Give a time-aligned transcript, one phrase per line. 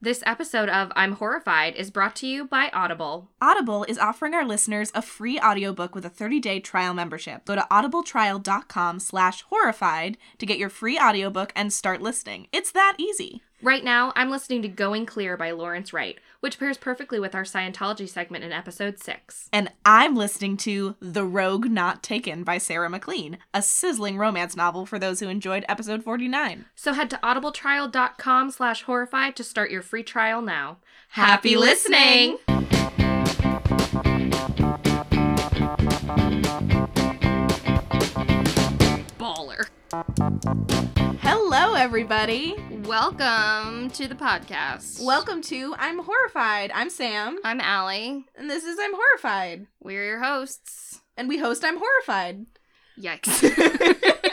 [0.00, 3.30] This episode of I'm Horrified is brought to you by Audible.
[3.40, 7.46] Audible is offering our listeners a free audiobook with a 30-day trial membership.
[7.46, 12.48] Go to audibletrial.com slash horrified to get your free audiobook and start listening.
[12.52, 13.40] It's that easy.
[13.62, 17.42] Right now, I'm listening to Going Clear by Lawrence Wright, which pairs perfectly with our
[17.42, 19.48] Scientology segment in episode 6.
[19.50, 24.84] And I'm listening to The Rogue Not Taken by Sarah MacLean, a sizzling romance novel
[24.84, 26.66] for those who enjoyed episode 49.
[26.74, 30.80] So head to audibletrial.com slash horrified to start your free trial now.
[31.08, 32.36] Happy listening!
[39.18, 40.94] Baller.
[41.84, 42.56] Everybody.
[42.84, 45.04] Welcome to the podcast.
[45.04, 46.70] Welcome to I'm Horrified.
[46.74, 48.24] I'm Sam, I'm Allie.
[48.34, 49.66] and this is I'm Horrified.
[49.82, 51.02] We're your hosts.
[51.18, 52.46] And we host I'm Horrified.
[52.98, 53.28] Yikes.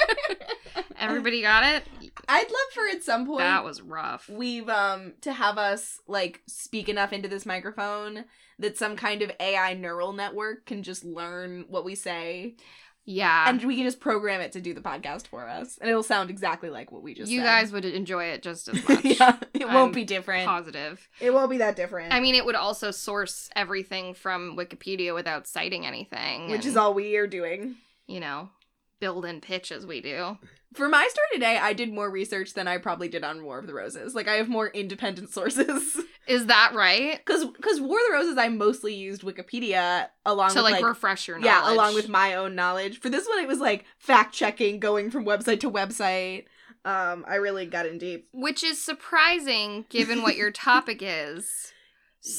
[0.98, 1.84] Everybody got it?
[2.30, 4.30] I'd love for at some point That was rough.
[4.30, 8.24] we've um to have us like speak enough into this microphone
[8.60, 12.56] that some kind of AI neural network can just learn what we say
[13.06, 13.50] Yeah.
[13.50, 16.30] and we can just program it to do the podcast for us and it'll sound
[16.30, 17.46] exactly like what we just you said.
[17.46, 19.04] guys would enjoy it just as much.
[19.04, 20.46] yeah, it I'm won't be different.
[20.46, 21.08] Positive.
[21.20, 22.14] It won't be that different.
[22.14, 26.44] I mean, it would also source everything from Wikipedia without citing anything.
[26.52, 27.76] which and, is all we are doing.
[28.08, 28.50] you know,
[29.00, 30.38] build and pitch as we do.
[30.74, 33.68] For my story today, I did more research than I probably did on War of
[33.68, 34.16] the Roses.
[34.16, 35.98] Like I have more independent sources.
[36.28, 37.24] Is that right?
[37.26, 40.86] Cuz cuz War of the Roses I mostly used Wikipedia along to with like, like
[40.86, 41.46] refresh your knowledge.
[41.46, 43.00] Yeah, along with my own knowledge.
[43.00, 46.46] For this one, it was like fact checking, going from website to website.
[46.84, 48.28] Um, I really got in deep.
[48.34, 51.74] Which is surprising given what your topic is.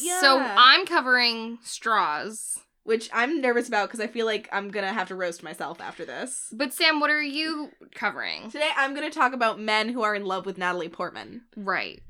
[0.01, 0.21] Yeah.
[0.21, 2.59] So I'm covering straws.
[2.85, 6.05] Which I'm nervous about because I feel like I'm gonna have to roast myself after
[6.05, 6.49] this.
[6.53, 8.51] But Sam, what are you covering?
[8.51, 11.43] Today, I'm gonna talk about men who are in love with Natalie Portman.
[11.57, 12.03] Right.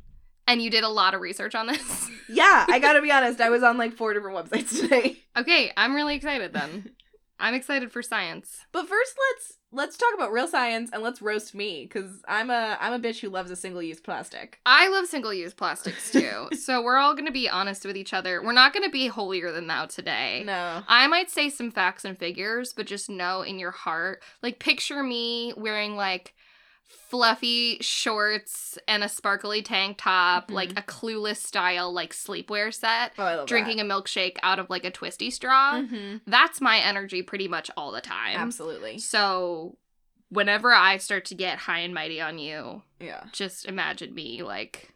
[0.49, 2.09] And you did a lot of research on this?
[2.29, 3.43] Yeah, I gotta be honest.
[3.43, 5.19] I was on like four different websites today.
[5.37, 6.93] okay, I'm really excited then.
[7.39, 8.61] I'm excited for science.
[8.73, 12.77] But first, let's let's talk about real science and let's roast me because I'm a
[12.81, 14.61] I'm a bitch who loves a single use plastic.
[14.67, 16.49] I love single use plastics too.
[16.59, 18.43] so we're all going to be honest with each other.
[18.43, 20.43] We're not going to be holier than thou today.
[20.45, 20.83] No.
[20.87, 25.03] I might say some facts and figures, but just know in your heart, like picture
[25.03, 26.35] me wearing like
[26.93, 30.55] fluffy shorts and a sparkly tank top, Mhm.
[30.55, 34.91] like a clueless style like sleepwear set, Oh, drinking a milkshake out of like a
[34.91, 35.81] twisty straw.
[35.83, 38.37] hmm That's my energy pretty much all the time.
[38.39, 38.99] Absolutely.
[38.99, 39.77] So
[40.31, 43.25] whenever I start to get high and mighty on you, Yeah.
[43.33, 44.89] just imagine me like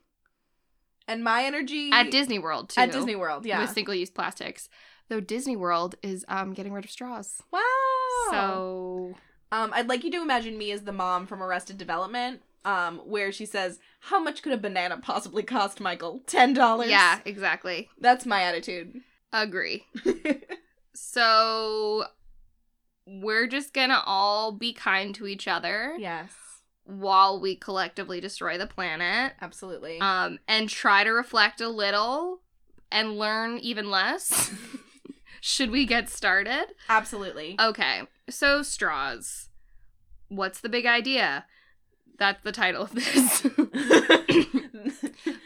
[1.09, 2.81] And my energy at Disney World too.
[2.81, 3.47] at Disney World.
[3.47, 3.61] Yeah.
[3.61, 4.69] With single use plastics.
[5.09, 7.41] Though Disney World is um getting rid of straws.
[7.53, 7.61] Wow.
[8.31, 9.15] So
[9.53, 13.31] um, I'd like you to imagine me as the mom from Arrested Development, um, where
[13.33, 16.23] she says, "How much could a banana possibly cost, Michael?
[16.27, 17.89] Ten dollars." yeah, exactly.
[18.01, 19.01] that's my attitude.
[19.33, 19.85] Agree.
[20.99, 22.05] So
[23.07, 26.33] we're just gonna all be kind to each other yes,
[26.85, 29.35] while we collectively destroy the planet.
[29.43, 30.01] absolutely.
[30.01, 32.41] Um and try to reflect a little
[32.91, 34.51] and learn even less.
[35.41, 36.67] Should we get started?
[36.89, 37.57] absolutely.
[37.61, 39.49] Okay, so straws.
[40.29, 41.45] What's the big idea?
[42.19, 43.45] That's the title of this.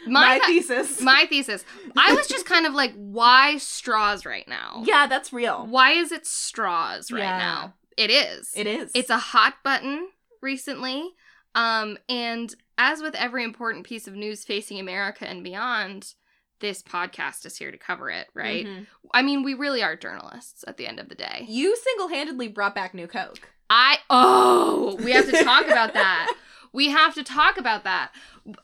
[0.07, 1.01] my, My th- thesis.
[1.01, 1.65] My thesis.
[1.97, 4.83] I was just kind of like, why straws right now?
[4.85, 5.65] yeah, that's real.
[5.67, 7.37] Why is it straws right Yeah.
[7.37, 7.73] now?
[7.97, 8.51] It is.
[8.55, 8.91] It is.
[8.95, 10.07] It's a hot button
[10.41, 11.09] recently.
[11.55, 16.13] Um, and as with every important piece of news facing America and beyond,
[16.61, 18.65] this podcast is here to cover it, right?
[18.65, 18.87] Mhm.
[19.13, 21.45] I mean, we really are journalists at the end of the day.
[21.49, 23.49] You single-handedly brought back New Coke.
[23.69, 26.33] I oh, we have to talk about that.
[26.73, 28.13] We have to talk about that.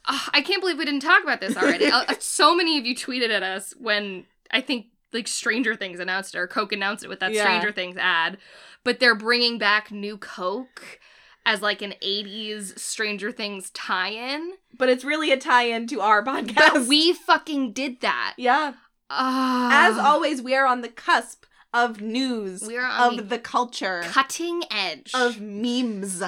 [0.05, 1.87] I can't believe we didn't talk about this already.
[1.87, 6.33] Uh, so many of you tweeted at us when I think like Stranger Things announced
[6.33, 7.43] it or Coke announced it with that Yeah.
[7.43, 8.37] Stranger Things ad.
[8.85, 10.99] But they're bringing back new Coke
[11.47, 14.53] as like an 80s Stranger Things tie-in.
[14.77, 16.55] But it's really a tie-in to our podcast.
[16.55, 18.35] But we fucking did that.
[18.37, 18.73] yeah.
[19.09, 19.89] Ah.
[19.89, 24.01] As always, we are on the cusp of news, we are on of the culture,
[24.05, 26.21] cutting edge of memes.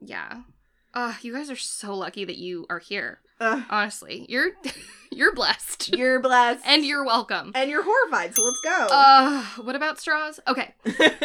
[0.00, 0.42] Yeah.
[0.94, 3.20] Uh, you guys are so lucky that you are here.
[3.40, 4.50] Ugh, Honestly, you're
[5.12, 7.52] you're blessed, you're blessed, and you're welcome.
[7.54, 8.34] and you're horrified.
[8.34, 8.86] So let's go.
[8.90, 10.38] Uh, what about straws?
[10.46, 10.74] Okay.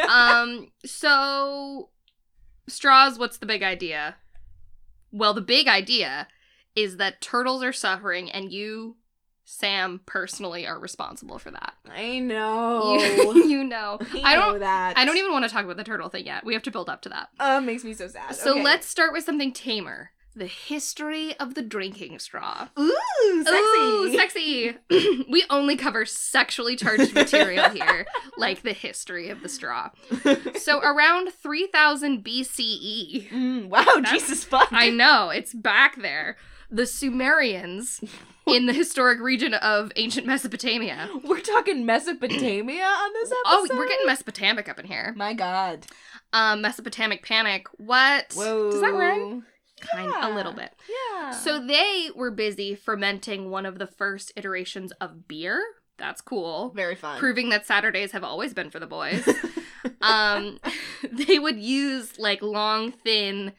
[0.09, 1.89] Um, so
[2.67, 3.17] straws.
[3.19, 4.15] What's the big idea?
[5.11, 6.27] Well, the big idea
[6.75, 8.97] is that turtles are suffering, and you,
[9.45, 11.73] Sam, personally are responsible for that.
[11.89, 12.97] I know.
[13.03, 13.99] You, you know.
[14.23, 14.59] I know don't.
[14.61, 14.97] that.
[14.97, 16.43] I don't even want to talk about the turtle thing yet.
[16.45, 17.29] We have to build up to that.
[17.39, 18.35] Uh, makes me so sad.
[18.35, 18.63] So Okay.
[18.63, 20.11] let's start with something tamer.
[20.35, 22.67] The history of the drinking straw.
[22.79, 23.43] Ooh,
[24.15, 24.75] sexy.
[24.89, 28.07] we we only cover sexually charged material here,
[28.37, 29.91] like the history of the straw.
[30.59, 34.69] So around 3000 BCE, Mm, wow, That's- Jesus fuck.
[34.71, 36.37] I know, it's back there.
[36.71, 38.01] The Sumerians
[38.47, 41.07] in the historic region of ancient Mesopotamia.
[41.23, 43.43] We're talking Mesopotamia on this episode.
[43.45, 45.13] Oh, we're getting Mesopotamic up in here.
[45.15, 45.85] My God.
[46.33, 47.67] Um, Mesopotamic panic.
[47.77, 48.33] What?
[48.33, 48.71] Whoa.
[48.71, 49.45] Does that rhyme?
[49.91, 50.73] Kind a little bit.
[50.89, 51.31] Yeah.
[51.31, 55.61] So they were busy fermenting one of the first iterations of beer.
[55.97, 56.71] That's cool.
[56.75, 57.19] very fun.
[57.19, 59.27] Proving that Saturdays have always been for the boys.
[60.01, 60.59] um,
[61.11, 63.53] they would use like long, thin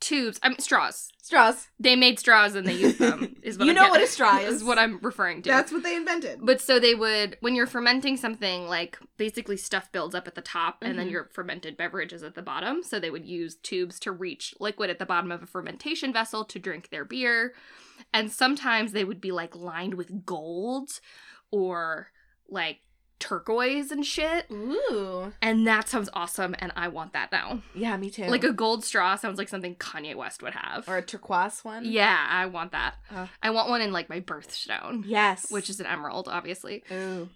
[0.00, 0.38] tubes.
[0.42, 1.10] I mean, straws.
[1.22, 1.68] Straws.
[1.80, 3.36] They made straws and they used them.
[3.42, 4.56] Is what You I'm know get- what a straw is.
[4.56, 5.50] Is what I'm referring to.
[5.50, 6.40] That's what they invented.
[6.42, 10.42] But so they would, when you're fermenting something, like basically stuff builds up at the
[10.42, 11.12] top and then Mhm.
[11.12, 12.82] your fermented beverage is at the bottom.
[12.82, 16.44] So they would use tubes to reach liquid at the bottom of a fermentation vessel
[16.44, 17.54] to drink their beer.
[18.12, 20.90] And sometimes they would be like lined with gold
[21.50, 22.08] or
[22.48, 22.80] like
[23.18, 24.46] turquoise and shit.
[24.50, 25.32] Ooh.
[25.40, 26.54] And that sounds awesome.
[26.58, 27.62] And I want that now.
[27.74, 28.24] Yeah, me too.
[28.24, 30.88] Like a gold straw sounds like something Kanye West would have.
[30.88, 31.84] or a turquoise one.
[31.84, 32.94] yeah, I want that.
[33.42, 35.50] I want one in like my birthstone, Yes.
[35.50, 36.82] which is an emerald, obviously.
[36.92, 37.28] Ooh.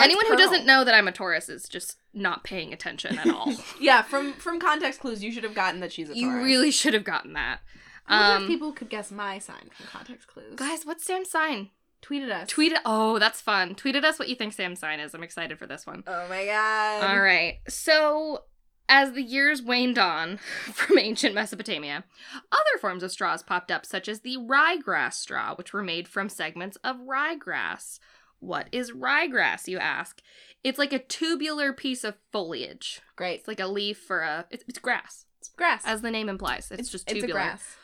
[0.00, 3.52] Anyone who doesn't know that I'm a Taurus is just not paying attention at all.
[3.80, 6.94] Yeah, from from context clues, you should have gotten that she's a you really should
[6.94, 7.58] have gotten that.
[8.06, 10.54] I wonder Um, if people could guess my sign from context clues.
[10.54, 11.70] Guys, what's Sam's sign?
[12.02, 12.48] Tweet at us.
[12.48, 12.80] Tweet it.
[12.84, 13.74] Oh, that's fun.
[13.74, 15.14] Tweet at us what you think Sam's sign is.
[15.14, 16.04] I'm excited for this one.
[16.06, 17.04] Oh my god.
[17.04, 17.58] All right.
[17.68, 18.44] So,
[18.88, 20.36] as the years waned on
[20.72, 22.04] from ancient Mesopotamia,
[22.52, 26.28] other forms of straws popped up, such as the ryegrass straw, which were made from
[26.28, 27.98] segments of ryegrass.
[28.40, 30.22] What is ryegrass, you ask?
[30.62, 33.00] It's like a tubular piece of foliage.
[33.16, 33.40] Great.
[33.40, 34.46] It's like a leaf or a.
[34.50, 35.82] It's, it's grass, It's grass.
[35.84, 36.70] as the name implies.
[36.70, 37.40] It's, just it's tubular.
[37.40, 37.76] a grass.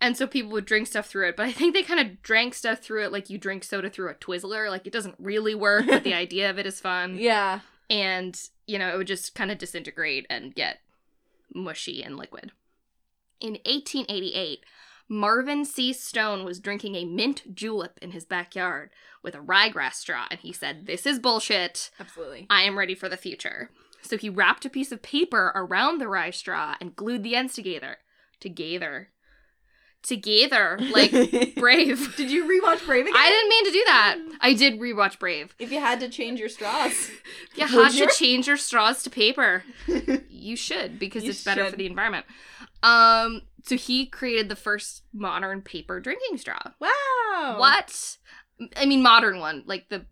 [0.00, 2.54] And so people would drink stuff through it, but I think they kind of drank
[2.54, 4.68] stuff through it like you drink soda through a Twizzler.
[4.68, 7.16] Like it doesn't really work, but the idea of it is fun.
[7.18, 7.60] Yeah.
[7.88, 10.80] And, you know, it would just kind of disintegrate and get
[11.54, 12.52] mushy and liquid.
[13.40, 14.64] In 1888,
[15.08, 15.92] Marvin C.
[15.92, 18.90] Stone was drinking a mint julep in his backyard
[19.22, 21.90] with a ryegrass straw, and he said, This is bullshit.
[22.00, 22.46] Absolutely.
[22.50, 23.70] I am ready for the future.
[24.02, 27.54] So he wrapped a piece of paper around the rye straw and glued the ends
[27.54, 27.98] together.
[30.02, 30.76] Together.
[30.78, 30.92] Together.
[30.92, 32.14] Like Brave.
[32.16, 33.14] Did you rewatch Brave again?
[33.16, 34.18] I didn't mean to do that.
[34.40, 35.54] I did rewatch Brave.
[35.58, 37.10] If you had to change your straws.
[37.56, 38.06] You Would had you?
[38.06, 39.64] to change your straws to paper.
[40.28, 42.24] You should because You it's better for the environment.
[42.84, 46.60] Um, so he created the first modern paper drinking straw.
[46.78, 47.56] wow.
[47.58, 48.16] What?
[48.76, 49.64] I mean, modern one.
[49.66, 50.06] Like the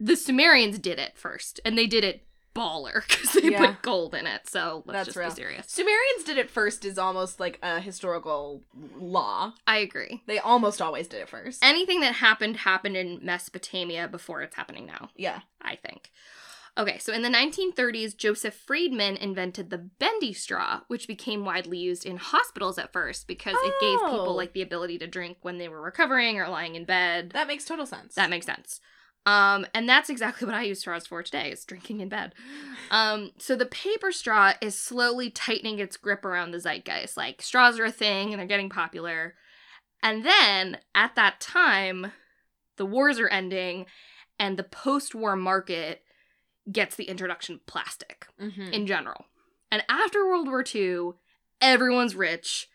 [0.00, 2.25] the Sumerians did it first, and they did it
[2.56, 3.66] baller because they Yeah.
[3.66, 4.48] put gold in it.
[4.48, 5.28] So let's That's just real.
[5.28, 5.66] be serious.
[5.70, 8.62] Sumerians did it first is almost like a historical
[8.96, 9.52] law.
[9.66, 10.22] I agree.
[10.26, 11.64] They almost always did it first.
[11.64, 15.10] Anything that happened happened in Mesopotamia before it's happening now.
[15.16, 15.40] yeah.
[15.62, 16.10] I think.
[16.78, 22.04] Okay, so in the 1930s, Joseph Friedman invented the bendy straw, which became widely used
[22.04, 24.10] in hospitals at first because it gave Oh.
[24.10, 27.30] people like the ability to drink when they were recovering or lying in bed.
[27.32, 28.14] That makes total sense.
[28.14, 28.80] That makes sense.
[29.26, 32.32] Um, and that's exactly what I use straws for today is drinking in bed.
[32.92, 37.16] Um, so the paper straw is slowly tightening its grip around the zeitgeist.
[37.16, 39.34] Like straws are a thing and they're getting popular.
[40.02, 42.12] And then at that time,
[42.76, 43.86] the wars are ending
[44.38, 46.02] and the post-war market
[46.70, 48.72] gets the introduction of plastic Mhm.
[48.72, 49.26] in general.
[49.72, 51.14] And after World War II,
[51.60, 52.68] everyone's rich,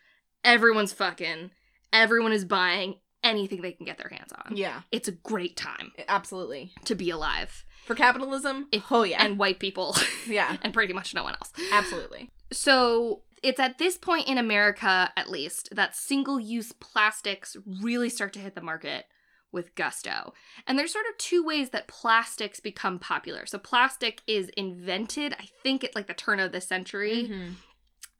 [0.44, 1.52] everyone's fucking,
[1.92, 4.56] everyone is buying anything they can get their hands on.
[4.56, 4.82] Yeah.
[4.90, 6.72] It's a great time Absolutely.
[6.84, 7.64] to be alive.
[7.86, 8.68] For capitalism?
[8.72, 9.24] If- oh yeah.
[9.24, 10.56] And white people yeah.
[10.62, 11.52] and pretty much no one else.
[11.72, 12.30] Absolutely.
[12.52, 18.32] So it's at this point in America, at least, that single use plastics really start
[18.34, 19.06] to hit the market
[19.50, 20.32] with gusto.
[20.66, 23.44] And there's sort of two ways that plastics become popular.
[23.46, 27.54] So plastic is invented, I think, at like the turn of the century, Mhm.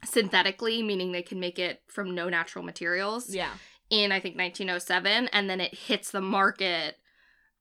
[0.04, 3.35] synthetically, meaning they can make it from no natural materials.
[3.35, 3.52] Yeah.
[3.92, 6.96] In I think 1907, and then it hits the market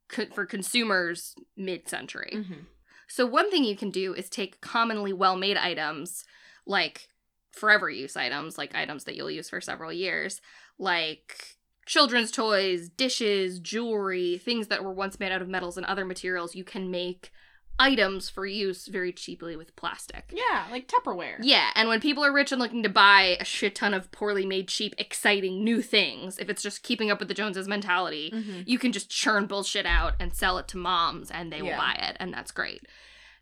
[0.07, 2.31] co- for consumers mid-century.
[2.33, 2.65] Mhm.
[3.07, 6.23] So one thing you can do is take commonly well-made items
[6.65, 7.09] like
[7.51, 10.39] forever use items, like items that you'll use for several years,
[10.79, 16.05] like children's toys, dishes, jewelry, things that were once made out of metals and other
[16.05, 17.31] materials, you can make
[17.81, 20.31] items for use very cheaply with plastic.
[20.33, 21.38] Yeah, like Tupperware.
[21.41, 24.45] Yeah, and when people are rich and looking to buy a shit ton of poorly
[24.45, 28.63] made, cheap, exciting new things, if it's just keeping up with the Joneses mentality, Mhm.
[28.67, 31.93] you can just churn bullshit out and sell it to moms and they will buy
[32.00, 32.83] it, and that's great.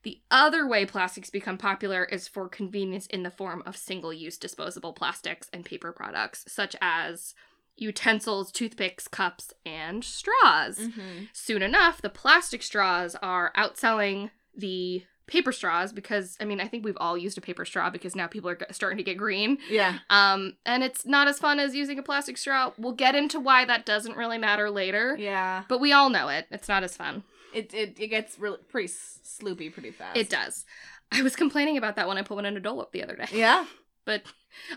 [0.03, 4.37] The other way plastics become popular is for convenience in the form of single use
[4.37, 7.35] disposable plastics and paper products, such as
[7.81, 10.79] utensils, toothpicks, cups, and straws.
[10.79, 11.25] Mm-hmm.
[11.33, 16.83] Soon enough, the plastic straws are outselling the paper straws because I mean I think
[16.83, 19.59] we've all used a paper straw because now people are starting to get green.
[19.69, 19.99] Yeah.
[20.09, 22.71] Um, and it's not as fun as using a plastic straw.
[22.77, 25.15] We'll get into why that doesn't really matter later.
[25.19, 25.63] Yeah.
[25.69, 26.47] But we all know it.
[26.49, 27.23] It's not as fun.
[27.53, 30.17] It it, it gets really pretty sloopy pretty fast.
[30.17, 30.65] It does.
[31.11, 33.15] I was complaining about that when I put one in a Dole Whip the other
[33.15, 33.27] day.
[33.31, 33.65] Yeah.
[34.05, 34.23] But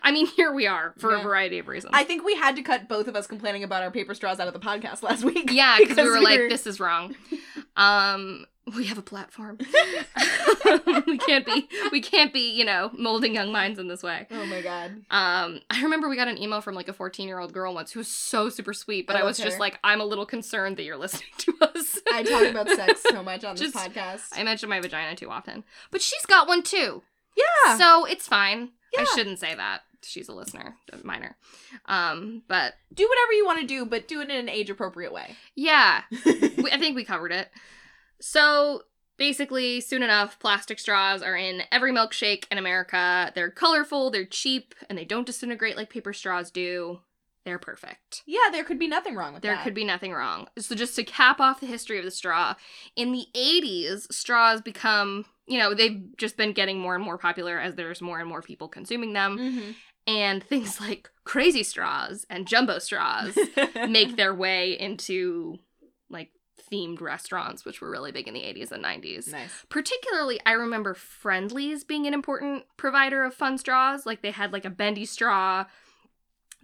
[0.02, 1.20] I mean, here we are for Yeah.
[1.20, 1.92] a variety of reasons.
[1.94, 4.48] I think we had to cut both of us complaining about our paper straws out
[4.48, 5.50] of the podcast last week.
[5.52, 7.14] yeah, because we were like, we're- this is wrong.
[7.74, 8.44] Um,
[8.76, 9.56] we have a platform.
[11.06, 14.26] we can't be, we can't be, you know, molding young minds in this way.
[14.30, 14.90] Oh my god.
[15.10, 17.92] Um, I remember we got an email from like a 14 year old girl once
[17.92, 20.76] who was so super sweet, but I I, was just like, I'm a little concerned
[20.76, 21.98] that you're listening to us.
[22.12, 24.28] I talk about sex so much on this podcast.
[24.32, 27.02] I mention my vagina too often, but she's got one too,
[27.36, 27.78] yeah.
[27.78, 28.72] so it's fine.
[28.98, 29.82] I shouldn't say that.
[30.04, 31.36] She's a listener, a minor.
[31.86, 35.12] Um, but do whatever you want to do, but do it in an age appropriate
[35.12, 35.36] way.
[35.54, 37.48] yeah, we, I think we covered it.
[38.20, 38.82] So
[39.16, 43.30] basically, soon enough, plastic straws are in every milkshake in America.
[43.34, 47.00] They're colorful, they're cheap, and they don't disintegrate like paper straws do.
[47.44, 48.22] They're perfect.
[48.24, 49.56] yeah, there could be nothing wrong with There that.
[49.58, 50.46] There could be nothing wrong.
[50.58, 52.54] So just to cap off the history of the straw,
[52.94, 57.58] in the 80s, straws become, you know, they've just been getting more and more popular
[57.58, 59.38] as there's more and more people consuming them.
[59.38, 59.70] Mm-hmm.
[60.06, 63.36] And things like crazy straws and jumbo straws
[63.88, 65.58] make their way into
[66.10, 66.30] like
[66.72, 69.30] themed restaurants, which were really big in the 80s and 90s.
[69.30, 69.50] nice.
[69.68, 74.06] Particularly, I remember Friendly's being an important provider of fun straws.
[74.06, 75.66] Like they had like a bendy straw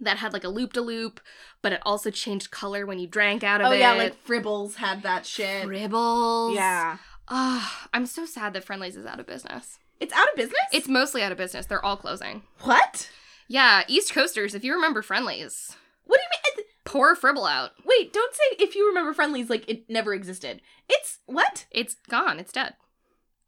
[0.01, 1.19] that had like a loop de loop,
[1.61, 3.79] but it also changed color when you drank out of Oh it.
[3.79, 5.65] yeah, like Fribbles had that shit.
[5.67, 6.55] Fribbles.
[6.55, 6.97] Yeah.
[7.29, 9.77] Oh, I'm so sad that Friendly's is out of business.
[9.99, 10.59] It's out of business?
[10.71, 11.65] It's mostly out of business.
[11.65, 12.43] They're all closing.
[12.61, 13.09] what?
[13.47, 16.29] Yeah, East Coasters, if you remember Friendly's, What do you
[16.63, 16.65] mean?
[16.85, 17.71] Pour Fribble out.
[17.85, 20.61] Wait, don't say if you remember Friendly's like it never existed.
[20.87, 21.65] It's what?
[21.71, 22.39] It's gone.
[22.39, 22.73] It's dead.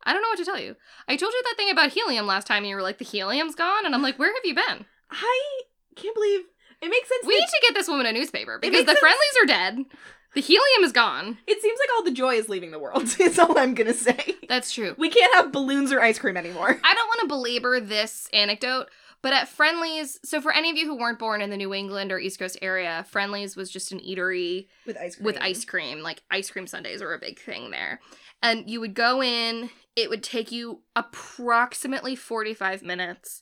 [0.04, 0.76] I don't know what to tell you.
[1.08, 3.56] I told you that thing about helium last time, and you were like, "The helium's
[3.56, 5.62] gone," and I'm like, "Where have you been?" I
[5.96, 6.42] can't believe
[6.82, 7.26] it makes sense.
[7.26, 9.86] We that- need to get this woman a newspaper because the sense- friendly's are dead.
[10.34, 11.38] The helium is gone.
[11.46, 13.04] It seems like all the joy is leaving the world.
[13.20, 14.36] Is all I'm gonna say.
[14.48, 14.96] That's true.
[14.98, 16.70] We can't have balloons or ice cream anymore.
[16.84, 18.88] I don't want to belabor this anecdote,
[19.22, 22.12] but at Friendly's, so for any of you who weren't born in the New England
[22.14, 25.26] or East Coast area, Friendly's was just an eatery With ice cream.
[25.26, 26.00] with ice cream.
[26.00, 28.00] Like ice cream sundaes were a big thing there.
[28.42, 33.42] And you would go in, it would take you approximately 45 minutes,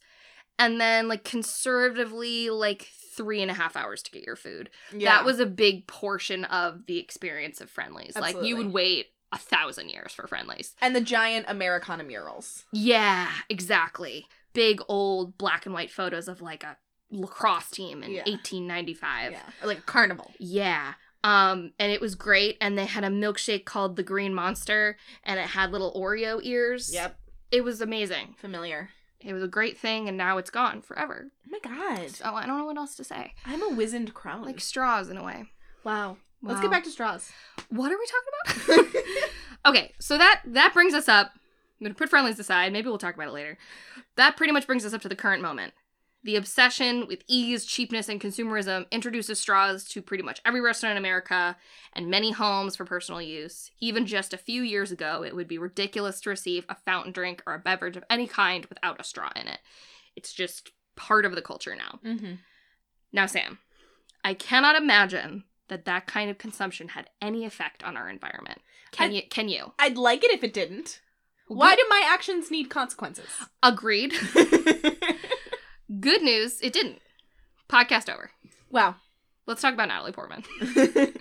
[0.58, 2.82] and then like conservatively, like
[3.20, 4.70] three and a half hours to get your food.
[4.96, 5.18] Yeah.
[5.18, 8.16] That was a big portion of the experience of Friendly's.
[8.16, 10.74] Like you would wait a thousand years for Friendly's.
[10.82, 12.64] and the giant Americana murals.
[12.72, 14.26] Yeah, exactly.
[14.54, 16.78] Big old black and white photos of like a
[17.12, 18.24] lacrosse team in Yeah.
[18.26, 19.32] 1895.
[19.34, 19.40] Yeah.
[19.62, 20.32] Or like a carnival.
[20.40, 20.94] Yeah.
[21.24, 22.58] Um, and it was great.
[22.62, 24.96] And they had a milkshake called the Green Monster,
[25.26, 26.94] and it had little Oreo ears.
[26.94, 27.20] Yep.
[27.52, 28.36] It was amazing.
[28.38, 28.90] Familiar.
[29.22, 31.28] It was a great thing, and now it's gone forever.
[31.46, 32.10] Oh my god.
[32.12, 33.34] So I don't know what else to say.
[33.46, 34.44] I'm a wizened crown.
[34.46, 35.46] Like straws in a way.
[35.84, 36.18] wow.
[36.42, 37.30] Let's get back to straws.
[37.68, 39.04] What are we talking about?
[39.66, 41.32] okay, so that that brings us up.
[41.36, 42.72] I'm gonna put friendly's aside.
[42.72, 43.58] Maybe we'll talk about it later.
[44.16, 45.74] That pretty much brings us up to the current moment.
[46.24, 50.98] The obsession with ease, cheapness, and consumerism introduces straws to pretty much every restaurant in
[50.98, 51.56] America
[51.94, 53.72] and many homes for personal use.
[53.80, 57.42] Even just a few years ago, it would be ridiculous to receive a fountain drink
[57.48, 59.60] or a beverage of any kind without a straw in it.
[60.18, 62.00] It's just part of the culture now.
[62.04, 62.34] mm-hmm.
[63.14, 63.60] Now, Sam,
[64.24, 68.60] I cannot imagine that that kind of consumption had any effect on our environment.
[68.92, 69.22] Can I- you?
[69.30, 69.72] Can you?
[69.80, 71.00] I'd like it if it didn't.
[71.48, 73.26] Why do my actions need consequences?
[73.64, 74.14] Agreed.
[76.00, 77.00] Good news, it didn't.
[77.70, 78.32] Podcast over.
[78.70, 78.96] wow.
[79.48, 80.44] Let's talk about Natalie Portman.
[80.62, 81.16] Finally,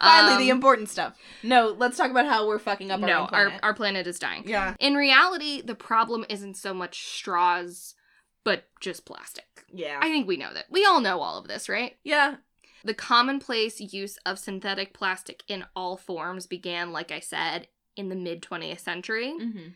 [0.00, 1.18] Um, the important stuff.
[1.42, 3.60] No, let's talk about how we're fucking up our no, own our planet.
[3.62, 4.44] our planet is dying.
[4.46, 4.74] yeah.
[4.80, 7.94] In reality, the problem isn't so much straws,
[8.42, 9.66] but just plastic.
[9.70, 9.98] Yeah.
[10.00, 10.64] I think we know that.
[10.70, 11.96] We all know all of this, right?
[12.04, 12.36] yeah.
[12.84, 18.16] The commonplace use of synthetic plastic in all forms began, like I said, in the
[18.16, 19.34] mid 20th century.
[19.38, 19.68] Mm-hmm.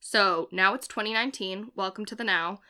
[0.00, 1.70] So now it's 2019.
[1.76, 2.60] Welcome to the now.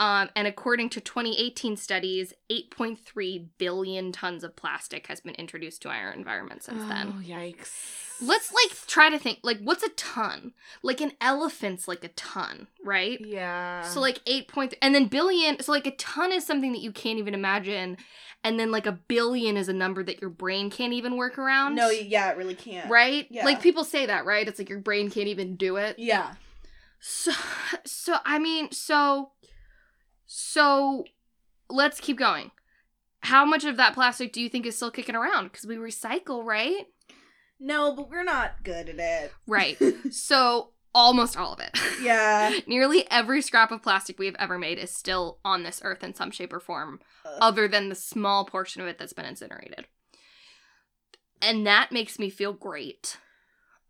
[0.00, 5.88] Um, and according to 2018 studies, 8.3 billion tons of plastic has been introduced to
[5.88, 7.14] our environment since then.
[7.16, 7.72] Oh, yikes.
[8.20, 10.52] Let's like try to think like what's a ton?
[10.82, 13.20] Like an elephant's like a ton, right?
[13.24, 13.82] Yeah.
[13.82, 16.90] So like 8 point and then billion so like a ton is something that you
[16.90, 17.96] can't even imagine
[18.44, 21.74] and then like a billion is a number that your brain can't even work around.
[21.74, 22.88] No, yeah, it really can't.
[22.88, 23.26] Right?
[23.30, 23.44] Yeah.
[23.44, 24.46] Like people say that, right?
[24.46, 25.98] It's like your brain can't even do it.
[25.98, 26.34] Yeah.
[27.00, 27.32] So,
[27.84, 29.30] so I mean, so,
[30.30, 31.04] so
[31.70, 32.50] let's keep going.
[33.22, 35.44] how much of that plastic do you think is still kicking around?
[35.50, 36.86] Because we recycle, right?
[37.58, 39.32] No, but we're not good at it.
[39.46, 39.76] Right.
[40.12, 41.76] so almost all of it.
[42.00, 42.52] Yeah.
[42.68, 46.14] Nearly every scrap of plastic we have ever made is still on this earth in
[46.14, 47.00] some shape or form,
[47.40, 49.86] other than the small portion of it that's been incinerated.
[51.42, 53.16] And that makes me feel great,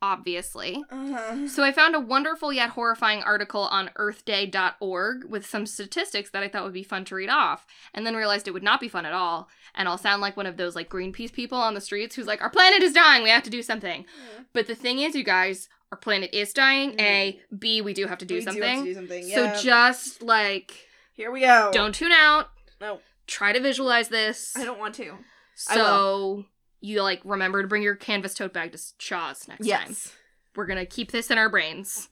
[0.00, 0.82] obviously.
[0.90, 1.48] Uh-huh.
[1.48, 6.48] So I found a wonderful yet horrifying article on earthday.org with some statistics that I
[6.48, 9.06] thought would be fun to read off, and then realized it would not be fun
[9.06, 12.14] at all, and I'll sound like one of those like Greenpeace people on the streets
[12.16, 14.06] who's like, "Our planet is dying, we have to do something."
[14.52, 16.98] But the thing is, you guys, our planet is dying.
[17.00, 18.84] A, B, we do have to do We something.
[18.84, 19.28] to do something.
[19.28, 20.72] So just like
[21.14, 21.70] here we go.
[21.72, 22.50] don't tune out.
[22.80, 23.00] No.
[23.26, 24.54] Try to visualize this.
[24.56, 25.14] I don't want to.
[25.54, 26.44] So
[26.80, 29.66] you like remember to bring your canvas tote bag to Shaw's next time.
[29.66, 30.12] Yes.
[30.56, 32.08] We're gonna keep this in our brains.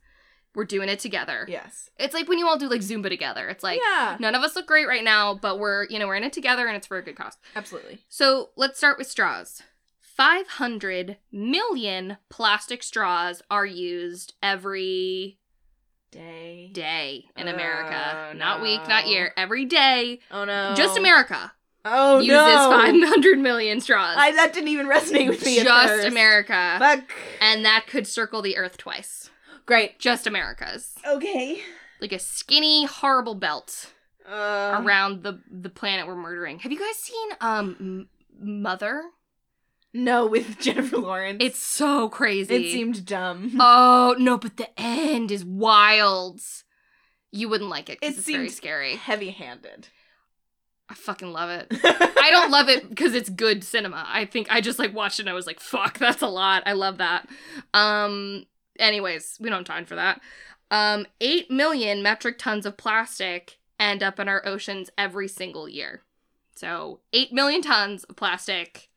[0.54, 1.44] We're doing it together.
[1.48, 1.90] Yes.
[1.98, 3.48] It's like when you all do like Zumba together.
[3.48, 4.16] It's like yeah.
[4.18, 6.66] none of us look great right now, but we're you know we're in it together
[6.66, 7.36] and it's for a good cause.
[7.54, 7.98] Absolutely.
[8.08, 9.62] So let's start with straws.
[10.00, 15.38] 500 million plastic straws are used every
[16.10, 16.70] Day.
[16.72, 18.32] day in Oh, America.
[18.34, 19.34] Not week, not year.
[19.36, 20.20] Every day.
[20.30, 20.72] Oh no.
[20.74, 21.52] Just America
[21.88, 22.70] Oh uses no.
[22.70, 24.16] 500 million straws.
[24.18, 25.58] I, that didn't even resonate with me.
[25.60, 26.06] at Just.
[26.06, 26.76] America.
[26.78, 27.04] Fuck.
[27.40, 29.30] and that could circle the earth twice.
[29.66, 29.98] Great.
[29.98, 30.94] Just America's.
[31.06, 31.60] Okay.
[32.00, 33.92] Like a skinny, horrible belt
[34.28, 36.58] Uh, around the the planet we're murdering.
[36.60, 38.08] Have you guys seen um M-
[38.62, 39.02] Mother?
[39.94, 41.38] no, with Jennifer Lawrence.
[41.42, 42.54] It's so crazy.
[42.54, 43.52] It seemed dumb.
[43.60, 46.40] Oh no, but the end is wild.
[47.32, 47.98] You wouldn't like it.
[48.02, 48.96] It it's very scary.
[48.96, 49.88] Heavy-handed.
[50.88, 51.66] I fucking love it.
[51.84, 54.04] I don't love it because it's good cinema.
[54.08, 56.62] I think I just like watched it and I was like, fuck, that's a lot.
[56.66, 57.28] I love that.
[57.74, 58.46] Um
[58.78, 60.20] anyways, we don't have time for that.
[60.70, 66.02] Um 8 million metric tons of plastic end up in our oceans every single year.
[66.54, 68.88] So, 8 million tons of plastic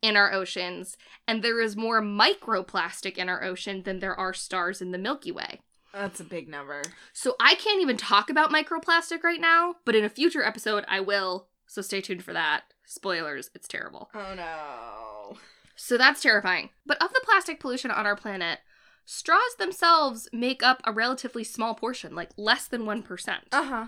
[0.00, 0.96] in our oceans
[1.28, 5.30] and there is more microplastic in our ocean than there are stars in the Milky
[5.30, 5.60] Way.
[5.92, 6.82] That's a big number.
[7.12, 11.00] So I can't even talk about microplastic right now, but in a future episode I
[11.00, 11.48] will.
[11.66, 12.64] So stay tuned for that.
[12.86, 14.10] Spoilers, it's terrible.
[14.14, 15.36] Oh no.
[15.76, 16.70] So that's terrifying.
[16.86, 18.60] But of the plastic pollution on our planet,
[19.04, 23.28] straws themselves make up a relatively small portion, like less than 1%.
[23.52, 23.86] Uh huh.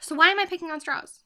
[0.00, 1.20] So why am I picking on straws?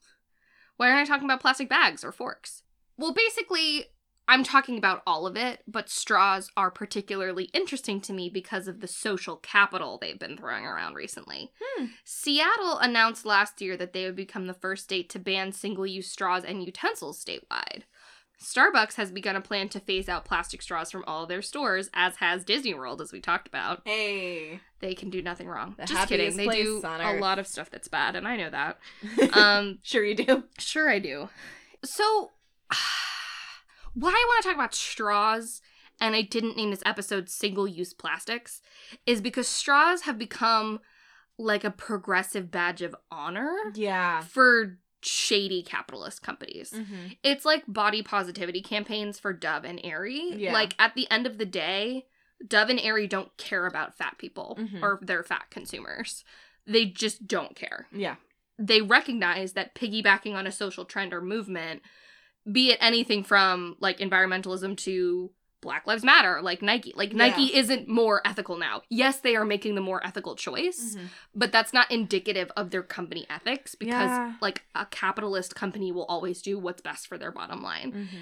[0.77, 2.63] Why aren't I talking about plastic bags or forks?
[2.97, 3.85] Well, basically,
[4.27, 8.79] I'm talking about all of it, but straws are particularly interesting to me because of
[8.79, 11.51] the social capital they've been throwing around recently.
[11.61, 11.85] Hmm.
[12.05, 16.09] Seattle announced last year that they would become the first state to ban single use
[16.09, 17.83] straws and utensils statewide.
[18.41, 21.89] Starbucks has begun a plan to phase out plastic straws from all of their stores,
[21.93, 23.81] as has Disney World, as we talked about.
[23.85, 24.59] Hey.
[24.79, 25.75] They can do nothing wrong.
[25.77, 26.35] The Just kidding.
[26.35, 28.79] They do a lot of stuff that's bad, and I know that.
[29.33, 30.43] Um, sure you do.
[30.59, 31.29] Sure, I do.
[31.83, 32.31] So,
[33.93, 35.61] why I want to talk about straws,
[36.01, 38.61] and I didn't name this episode single use plastics,
[39.05, 40.79] is because straws have become
[41.37, 44.21] like a progressive badge of honor Yeah.
[44.21, 46.71] for shady capitalist companies.
[46.71, 47.13] Mm-hmm.
[47.23, 50.33] It's like body positivity campaigns for Dove and Aerie.
[50.35, 50.53] Yeah.
[50.53, 52.05] Like, at the end of the day,
[52.47, 54.81] Dove and Aerie don't care about fat people Mhm.
[54.81, 56.23] or their fat consumers.
[56.65, 58.15] They just don't care Yeah.
[58.57, 61.81] they recognize that piggybacking on a social trend or movement,
[62.51, 66.91] be it anything from like environmentalism to Black Lives Matter, like Nike.
[66.93, 67.17] Like Yeah.
[67.19, 68.81] Nike isn't more ethical now.
[68.89, 71.05] Yes, they are making the more ethical choice, Mm-hmm.
[71.33, 74.33] but that's not indicative of their company ethics because Yeah.
[74.41, 77.91] like a capitalist company will always do what's best for their bottom line.
[77.93, 78.17] Mm-hmm.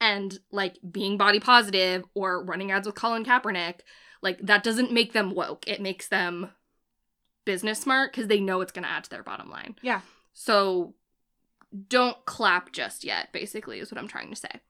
[0.00, 3.80] And like being body positive or running ads with Colin Kaepernick,
[4.22, 5.68] like that doesn't make them woke.
[5.68, 6.52] It makes them
[7.44, 9.76] business smart because they know it's going to add to their bottom line.
[9.82, 10.00] Yeah.
[10.34, 10.94] So
[11.88, 14.60] don't clap just yet, basically, is what I'm trying to say.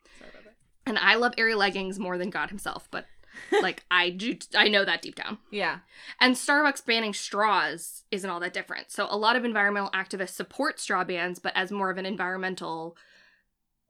[0.87, 3.07] And I love Aerie leggings more than God himself, but
[3.63, 5.39] like I do, I know that deep down.
[5.51, 5.79] Yeah.
[6.21, 8.91] And Starbucks banning straws isn't all that different.
[8.91, 12.97] So a lot of environmental activists support straw bans, but as more of an environmental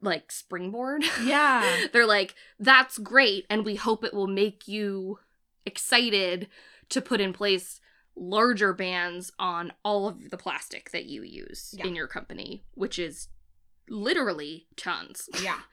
[0.01, 1.05] like springboard.
[1.23, 1.87] Yeah.
[1.93, 5.19] They're like, that's great, and we hope it will make you
[5.67, 6.49] excited
[6.89, 7.81] to put in place
[8.19, 11.87] larger bans on all of the plastic that you use Yeah.
[11.87, 13.29] in your company, which is
[13.89, 15.29] literally tons.
[15.43, 15.61] Yeah.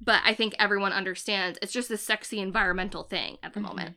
[0.00, 3.68] But I think everyone understands it's just a sexy environmental thing at the Mhm.
[3.68, 3.96] moment.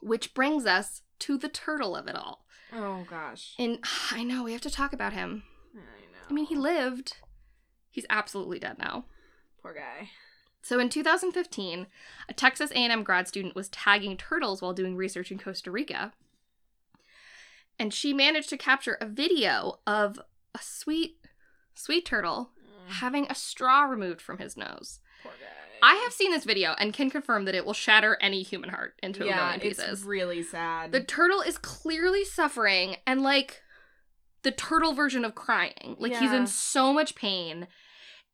[0.00, 2.46] Which brings us to the turtle of it all.
[2.72, 3.54] Oh gosh.
[3.58, 3.80] And
[4.12, 5.42] I know we have to talk about him.
[5.74, 6.18] I know.
[6.30, 7.16] I mean, he lived.
[7.90, 9.06] He's absolutely dead now.
[9.60, 10.10] Poor guy.
[10.62, 11.88] So in 2015,
[12.28, 16.12] a Texas A&M grad student was tagging turtles while doing research in Costa Rica.
[17.78, 20.20] And she managed to capture a video of
[20.54, 21.16] a sweet
[21.74, 22.50] sweet turtle
[22.88, 25.00] having a straw removed from his nose.
[25.22, 25.58] Poor guy.
[25.80, 28.94] I have seen this video and can confirm that it will shatter any human heart
[29.02, 30.02] into a yeah, million it's pieces.
[30.02, 30.90] really sad.
[30.90, 33.62] The turtle is clearly suffering and like
[34.42, 35.96] the turtle version of crying.
[35.98, 37.68] Like he's in so much pain.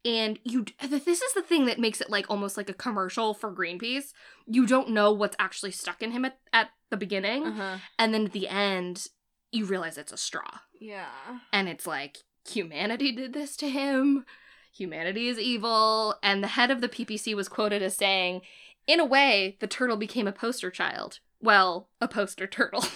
[0.07, 3.51] And you this is the thing that makes it like almost like a commercial for
[3.53, 4.13] Greenpeace.
[4.47, 7.47] You don't know what's actually stuck in him at, at the beginning.
[7.47, 7.79] uh-huh.
[7.99, 9.07] And then at the end,
[9.55, 10.61] you realize it's a straw.
[10.81, 11.07] Yeah.
[11.53, 14.25] And it's like, humanity did this to him.
[14.73, 16.17] Humanity is evil.
[16.23, 18.43] And the head of the PPC was quoted as saying,
[18.87, 21.21] in a way, the turtle became a poster child.
[21.41, 22.85] Well, a poster turtle.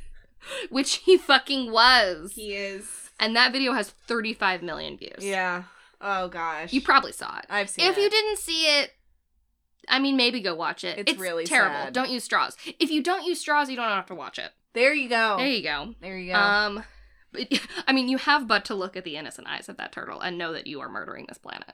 [0.70, 2.32] Which he fucking was.
[2.34, 3.10] He is.
[3.18, 5.20] And that video has 35 million views.
[5.20, 5.64] Yeah.
[6.00, 6.72] Oh gosh.
[6.72, 7.46] You probably saw it.
[7.48, 7.98] I've seen If it.
[7.98, 8.90] If you didn't see it,
[9.88, 10.98] I mean, maybe go watch it.
[11.08, 11.76] It's really terrible.
[11.76, 11.92] sad.
[11.92, 12.56] Don't use straws.
[12.78, 14.52] If you don't use straws, you don't have to watch it.
[14.74, 15.36] There you go.
[15.38, 15.94] There you go.
[16.00, 16.38] There you go.
[16.38, 16.84] Um,
[17.32, 17.48] but
[17.86, 20.38] I mean, you have but to look at the innocent eyes of that turtle and
[20.38, 21.72] know that you are murdering this planet.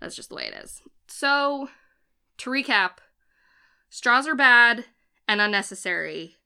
[0.00, 0.82] That's just the way it is.
[1.08, 1.68] So,
[2.38, 2.98] to recap,
[3.88, 4.84] straws are bad
[5.26, 6.36] and unnecessary,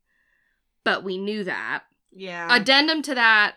[0.84, 1.84] but we knew that.
[2.12, 2.54] yeah.
[2.54, 3.56] Addendum to that,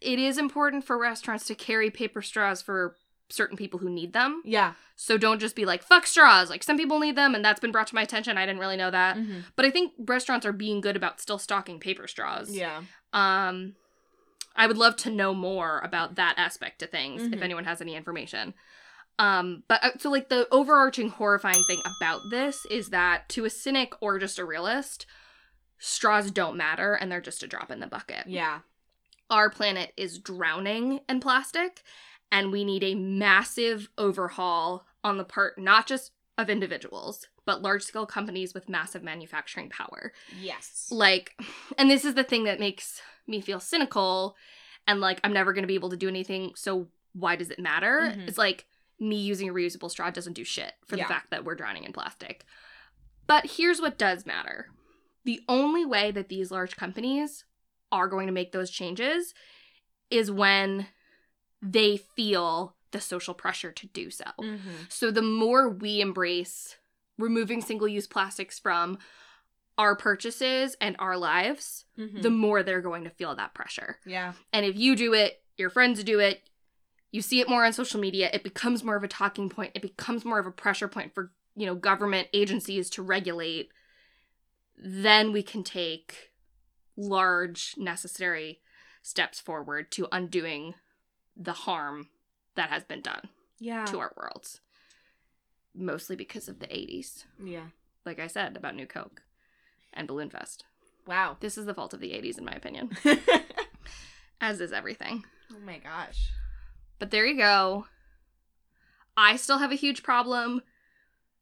[0.00, 2.96] it is important for restaurants to carry paper straws for
[3.30, 4.42] certain people who need them.
[4.44, 4.74] yeah.
[5.00, 6.50] So don't just be like, fuck straws.
[6.50, 8.36] Like, some people need them, and that's been brought to my attention.
[8.36, 9.16] I didn't really know that.
[9.16, 9.44] Mhm.
[9.54, 12.50] But I think restaurants are being good about still stocking paper straws.
[12.50, 12.82] Yeah.
[13.12, 13.76] Um,
[14.56, 17.42] I would love to know more about that aspect of things if Mhm.
[17.42, 18.54] anyone has any information.
[19.20, 23.50] Um, but uh, so like the overarching horrifying thing about this is that to a
[23.50, 25.06] cynic or just a realist,
[25.78, 28.26] straws don't matter and they're just a drop in the bucket.
[28.26, 28.60] Yeah.
[29.30, 31.82] Our planet is drowning in plastic,
[32.30, 37.82] and we need a massive overhaul on the part not just of individuals, but large
[37.82, 40.88] scale companies with massive manufacturing power Yes.
[40.90, 41.32] like
[41.78, 44.36] and this is the thing that makes me feel cynical
[44.86, 47.58] and like i'm never going to be able to do anything so why does it
[47.58, 48.28] matter Mhm.
[48.28, 48.66] it's like
[49.00, 51.04] me using a reusable straw doesn't do shit for Yeah.
[51.04, 52.44] the fact that we're drowning in plastic
[53.26, 54.68] but here's what does matter
[55.24, 57.44] the only way that these large companies
[57.92, 59.34] are going to make those changes
[60.10, 60.86] is when
[61.62, 64.70] they feel the social pressure to do so Mm-hmm.
[64.88, 66.76] so the more we embrace
[67.18, 68.98] removing single-use plastics from
[69.76, 72.20] our purchases and our lives, Mm-hmm.
[72.22, 73.98] the more they're going to feel that pressure.
[74.06, 74.32] yeah.
[74.52, 76.42] And if you do it, your friends do it,
[77.10, 79.82] you see it more on social media, it becomes more of a talking point, it
[79.82, 83.70] becomes more of a pressure point for, you know, government agencies to regulate,
[84.76, 86.30] then we can take
[86.96, 88.60] large necessary
[89.02, 90.74] steps forward to undoing
[91.38, 92.08] the harm
[92.56, 93.28] that has been done
[93.60, 93.84] Yeah.
[93.86, 94.60] to our worlds.
[95.74, 97.24] Mostly because of the 80s.
[97.42, 97.68] Yeah.
[98.04, 99.22] Like I said about New Coke
[99.92, 100.64] and Balloon Fest.
[101.06, 101.36] Wow.
[101.40, 102.90] This is the fault of the 80s, in my opinion,
[104.40, 105.24] as is everything.
[105.52, 106.30] Oh my gosh.
[106.98, 107.86] But there you go.
[109.16, 110.62] I still have a huge problem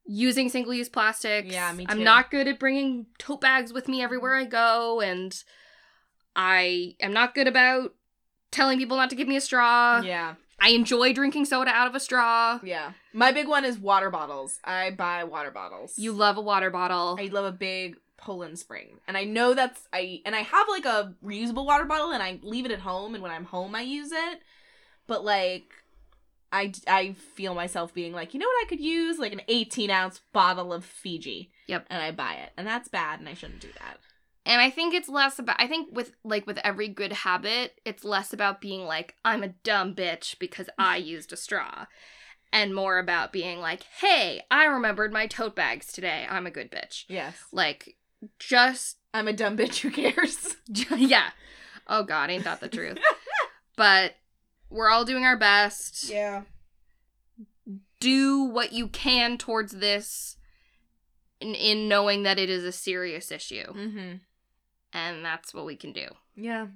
[0.07, 1.53] using single use plastics.
[1.53, 1.93] Yeah, me too.
[1.93, 5.35] I'm not good at bringing tote bags with me everywhere I go, and
[6.35, 7.95] I am not good about
[8.51, 10.01] telling people not to give me a straw.
[10.01, 10.35] yeah.
[10.59, 12.59] I enjoy drinking soda out of a straw.
[12.65, 12.93] Yeah.
[13.13, 14.59] My big one is water bottles.
[14.65, 15.99] I buy water bottles.
[15.99, 17.19] You love a water bottle.
[17.21, 18.99] I love a big Poland Spring.
[19.07, 22.39] And I know that's I and I have like a reusable water bottle and I
[22.43, 24.41] leave it at home and when I'm home I use it.
[25.07, 25.71] But like
[26.51, 29.19] I I feel myself being like, you know what I could use?
[29.19, 31.51] Like an 18 ounce bottle of Fiji.
[31.67, 31.87] Yep.
[31.91, 32.53] And I buy it.
[32.57, 33.99] And that's bad and I shouldn't do that.
[34.47, 38.05] And I think it's less about I think with like with every good habit, it's
[38.05, 41.87] less about being like I'm a dumb bitch because I used a straw
[42.53, 46.27] and more about being like, "Hey, I remembered my tote bags today.
[46.31, 47.37] I'm a good bitch." Yes.
[47.53, 47.97] Like
[48.39, 50.57] just I'm a dumb bitch who cares.
[50.97, 51.31] yeah.
[51.89, 52.99] Oh god, ain't that the truth.
[53.77, 54.15] but
[54.71, 56.09] we're all doing our best.
[56.09, 56.43] Yeah.
[57.99, 60.37] Do what you can towards this
[61.41, 63.73] in, in knowing that it is a serious issue.
[63.73, 64.21] Mhm.
[64.97, 66.09] And that's what we can do.
[66.35, 66.69] Yeah.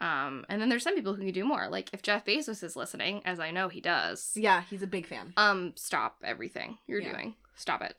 [0.00, 1.68] Um, and then there's some people who can do more.
[1.68, 5.06] Like if Jeff Bezos is listening, as I know he does, Yeah, he's a big
[5.06, 5.32] fan.
[5.36, 7.12] um, stop everything you're Yeah.
[7.12, 7.36] doing.
[7.54, 7.96] Stop it.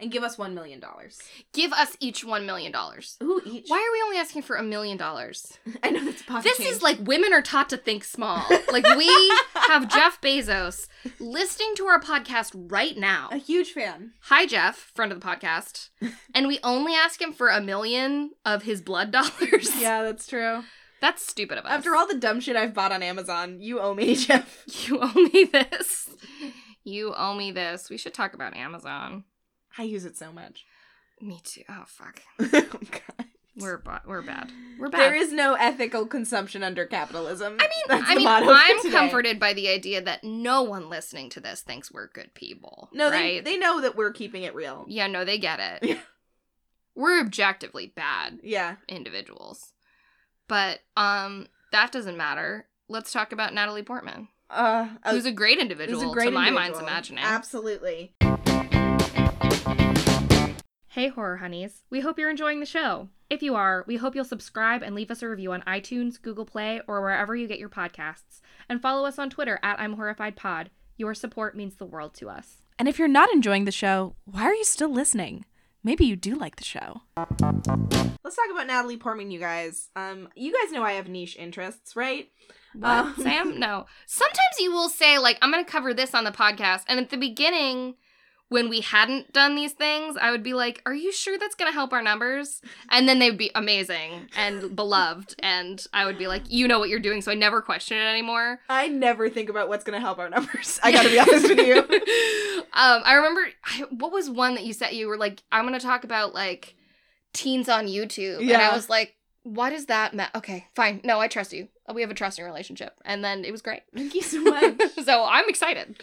[0.00, 1.18] And give us 1 million dollars.
[1.52, 3.16] Give us each one million dollars.
[3.22, 3.64] Ooh, each.
[3.68, 5.58] Why are we only asking for a million dollars?
[5.82, 6.70] I know that's pocket This change.
[6.70, 8.44] is like women are taught to think small.
[8.72, 9.08] Like we
[9.54, 10.86] have Jeff Bezos
[11.18, 13.28] listening to our podcast right now.
[13.32, 14.12] a huge fan.
[14.24, 15.88] Hi Jeff, friend of the podcast.
[16.34, 19.70] And we only ask him for a million of his blood dollars.
[19.80, 20.62] Yeah, that's true.
[21.00, 21.72] That's stupid of us.
[21.72, 24.64] After all the dumb shit I've bought on Amazon, you owe me, Jeff.
[24.86, 26.08] You owe me this.
[26.84, 27.88] You owe me this.
[27.90, 29.24] We should talk about Amazon.
[29.76, 30.64] I use it so much.
[31.20, 31.62] Me too.
[31.68, 32.22] Oh fuck.
[32.40, 33.26] oh god.
[33.56, 34.52] We're ba- we're bad.
[34.78, 35.00] We're bad.
[35.00, 37.56] There is no ethical consumption under capitalism.
[37.58, 41.40] I mean, That's I mean, I'm comforted by the idea that no one listening to
[41.40, 42.88] this thinks we're good people.
[42.92, 43.44] No, they right?
[43.44, 44.84] they know that we're keeping it real.
[44.88, 45.88] yeah, no, they get it.
[45.88, 45.98] Yeah.
[46.94, 48.76] We're objectively bad Yeah.
[48.88, 49.72] individuals,
[50.46, 52.66] but um, that doesn't matter.
[52.88, 56.50] Let's talk about Natalie Portman, Uh, a- who's a great individual a great to my
[56.50, 57.24] mind's imagining.
[57.24, 58.14] Absolutely.
[60.88, 61.82] Hey, horror honeys.
[61.90, 63.08] We hope you're enjoying the show.
[63.28, 66.46] If you are, we hope you'll subscribe and leave us a review on iTunes, Google
[66.46, 68.40] Play, or wherever you get your podcasts.
[68.70, 70.70] And follow us on Twitter at I'm Horrified Pod.
[70.96, 72.62] Your support means the world to us.
[72.78, 75.44] And if you're not enjoying the show, why are you still listening?
[75.84, 77.02] Maybe you do like the show.
[77.16, 79.90] Let's talk about Natalie Portman, you guys.
[79.94, 82.30] Um, you guys know I have niche interests, right?
[82.72, 83.60] What, Um, Sam?
[83.60, 83.84] No.
[84.06, 86.84] Sometimes you will say, like, I'm going to cover this on the podcast.
[86.88, 87.94] And at the beginning,
[88.48, 91.70] when we hadn't done these things, I would be like, Are you sure that's going
[91.70, 92.62] to help our numbers?
[92.90, 95.34] And then they'd be amazing and beloved.
[95.40, 97.22] And I would be like, You know what you're doing.
[97.22, 98.60] So I never question it anymore.
[98.68, 100.80] I never think about what's gonna help our numbers.
[100.82, 101.76] I gotta be honest with you.
[102.72, 105.80] um, I remember I, what was one that you said you were like, I'm gonna
[105.80, 106.74] talk about like
[107.32, 111.00] teens on YouTube, and I was like, what does that ma Okay, fine.
[111.04, 111.68] No, I trust you.
[111.94, 113.82] We have a trusting relationship, and then it was great.
[113.94, 114.80] Thank you so much.
[115.04, 115.96] so I'm excited.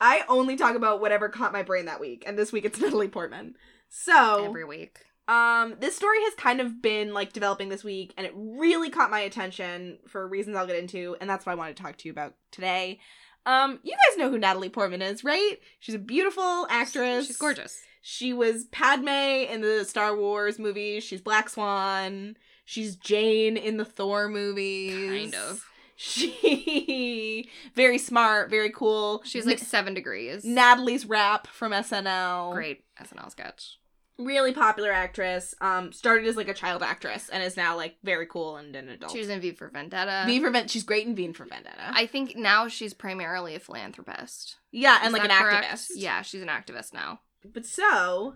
[0.00, 3.08] I only talk about whatever caught my brain that week, and this week it's Natalie
[3.08, 3.54] Portman.
[3.90, 4.98] So, Every week.
[5.28, 9.10] um, this story has kind of been like developing this week, and it really caught
[9.10, 12.08] my attention for reasons I'll get into, and that's what I wanted to talk to
[12.08, 13.00] you about today.
[13.46, 15.56] Um, you guys know who Natalie Portman is, right?
[15.78, 17.26] She's a beautiful actress.
[17.26, 17.80] She's gorgeous.
[18.02, 21.02] She was Padme in the Star Wars movies.
[21.02, 22.36] She's Black Swan.
[22.70, 25.32] She's Jane in the Thor movies.
[25.32, 25.64] Kind of.
[25.96, 29.22] She very smart, very cool.
[29.24, 30.44] She's like seven degrees.
[30.44, 32.52] Natalie's rap from SNL.
[32.52, 33.78] Great SNL sketch.
[34.18, 35.54] Really popular actress.
[35.62, 38.90] Um, started as like a child actress and is now like very cool and an
[38.90, 39.12] adult.
[39.12, 40.24] She was in V for Vendetta.
[40.26, 41.80] V for Ven- she's great in V for Vendetta.
[41.90, 44.56] I think now she's primarily a philanthropist.
[44.72, 45.66] yeah, and Is like an correct?
[45.66, 45.86] activist.
[45.96, 47.20] Yeah, she's an activist now.
[47.50, 48.34] But so,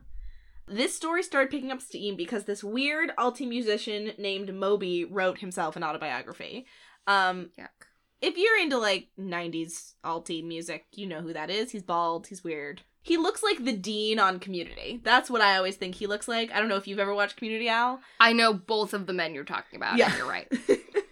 [0.66, 5.76] this story started picking up steam because this weird alti musician named Moby wrote himself
[5.76, 6.66] an autobiography.
[7.06, 7.86] Um, Yuck.
[8.20, 11.72] if you're into like 90s alti music, you know who that is.
[11.72, 12.82] He's bald, he's weird.
[13.04, 15.00] He looks like the dean on Community.
[15.02, 16.52] That's what I always think he looks like.
[16.52, 18.00] I don't know if you've ever watched Community Al.
[18.20, 19.96] I know both of the men you're talking about.
[19.96, 20.16] Yeah.
[20.16, 20.46] You're right.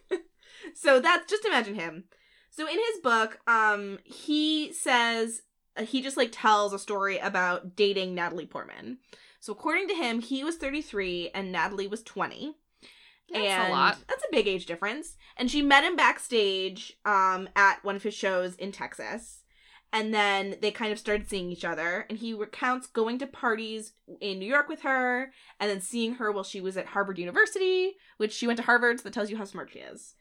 [0.75, 2.05] so that's just imagine him.
[2.51, 5.43] So in his book, um, he says
[5.77, 8.99] uh, he just like tells a story about dating Natalie Portman.
[9.41, 12.57] So according to him, he was 33 and Natalie was 20.
[13.33, 13.99] That's and a lot.
[14.09, 15.17] That's a big age difference.
[15.37, 19.43] And she met him backstage um at one of his shows in Texas.
[19.93, 22.07] And then they kind of started seeing each other.
[22.09, 26.31] And he recounts going to parties in New York with her and then seeing her
[26.31, 29.37] while she was at Harvard University, which she went to Harvard, so that tells you
[29.37, 30.15] how smart she is.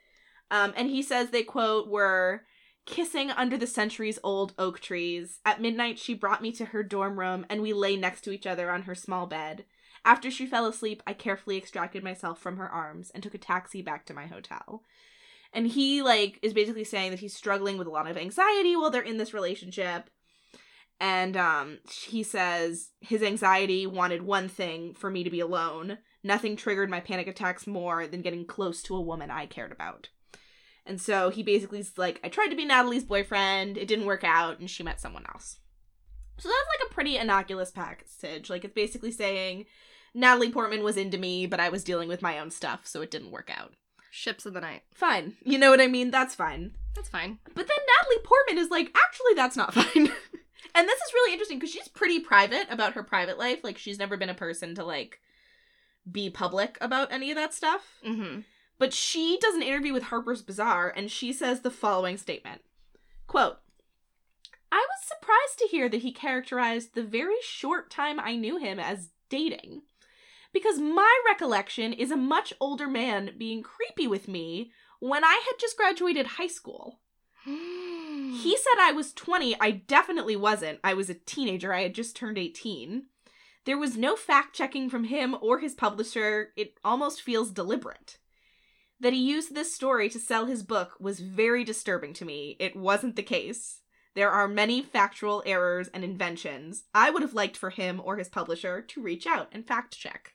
[0.49, 2.41] Um, and he says they quote were
[2.85, 5.39] kissing under the centuries old oak trees.
[5.45, 8.47] At midnight, she brought me to her dorm room, and we lay next to each
[8.47, 9.65] other on her small bed.
[10.05, 13.81] After she fell asleep, I carefully extracted myself from her arms and took a taxi
[13.81, 14.83] back to my hotel.
[15.53, 18.91] And he like is basically saying that he's struggling with a lot of anxiety while
[18.91, 20.09] they're in this relationship.
[20.99, 25.97] And um he says his anxiety wanted one thing for me to be alone.
[26.23, 30.09] Nothing triggered my panic attacks more than getting close to a woman I cared about.
[30.85, 34.23] And so he basically is like, I tried to be Natalie's boyfriend, it didn't work
[34.23, 35.59] out, and she met someone else.
[36.37, 38.49] So that's like a pretty innocuous passage.
[38.49, 39.65] Like it's basically saying
[40.13, 43.11] Natalie Portman was into me, but I was dealing with my own stuff, so it
[43.11, 43.73] didn't work out.
[44.11, 44.81] Ships of the night.
[44.93, 45.35] Fine.
[45.43, 46.09] You know what I mean?
[46.11, 46.71] That's fine.
[46.95, 47.39] That's fine.
[47.45, 50.11] But then Natalie Portman is like, actually, that's not fine.
[50.75, 53.59] and this is really interesting because she's pretty private about her private life.
[53.63, 55.19] Like, she's never been a person to, like,
[56.11, 57.99] be public about any of that stuff.
[58.05, 58.39] Mm-hmm.
[58.79, 62.61] But she does an interview with Harper's Bazaar and she says the following statement
[63.27, 63.59] Quote,
[64.71, 68.79] I was surprised to hear that he characterized the very short time I knew him
[68.79, 69.83] as dating.
[70.51, 75.59] Because my recollection is a much older man being creepy with me when I had
[75.59, 76.99] just graduated high school.
[78.31, 79.57] He said I was 20.
[79.59, 80.79] I definitely wasn't.
[80.83, 81.73] I was a teenager.
[81.73, 83.03] I had just turned 18.
[83.65, 86.53] There was no fact checking from him or his publisher.
[86.55, 88.17] It almost feels deliberate.
[89.01, 92.57] That he used this story to sell his book was very disturbing to me.
[92.59, 93.79] It wasn't the case.
[94.15, 96.83] There are many factual errors and inventions.
[96.93, 100.33] I would have liked for him or his publisher to reach out and fact check.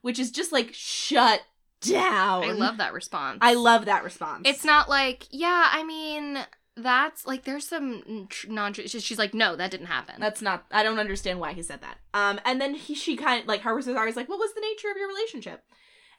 [0.00, 1.42] Which is just like, shut
[1.80, 2.44] down.
[2.44, 3.38] I love that response.
[3.42, 4.48] I love that response.
[4.48, 6.38] It's not like, yeah, I mean,
[6.76, 8.72] that's like, there's some non.
[8.72, 10.16] She's like, no, that didn't happen.
[10.18, 10.64] That's not.
[10.70, 11.98] I don't understand why he said that.
[12.14, 14.60] Um, and then he, she kind of like Harper's Bazaar is like, "What was the
[14.60, 15.64] nature of your relationship?"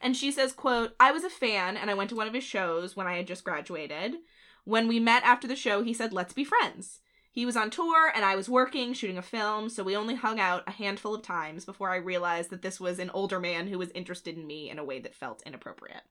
[0.02, 2.44] And she says, quote, I was a fan and I went to one of his
[2.44, 4.16] shows when I had just graduated.
[4.64, 7.00] When we met after the show, he said, let's be friends.
[7.32, 10.40] He was on tour and I was working, shooting a film, so we only hung
[10.40, 13.78] out a handful of times before I realized that this was an older man who
[13.78, 16.04] was interested in me in a way that felt inappropriate.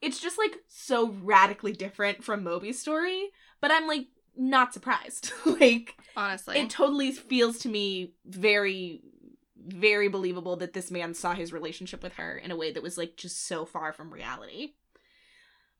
[0.00, 3.28] It's just like so radically different from Moby's story,
[3.60, 5.32] but I'm like not surprised.
[5.46, 6.58] like Honestly.
[6.58, 9.02] it totally feels to me very
[9.66, 12.98] very believable that this man saw his relationship with her in a way that was
[12.98, 14.74] like just so far from reality.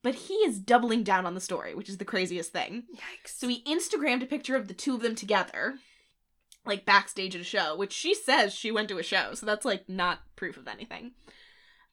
[0.02, 2.84] But he is doubling down on the story, which is the craziest thing.
[2.94, 3.38] Yikes.
[3.38, 5.74] So he Instagrammed a picture of the two of them together,
[6.64, 9.64] like backstage at a show, which she says she went to a show, so that's
[9.64, 11.12] like not proof of anything.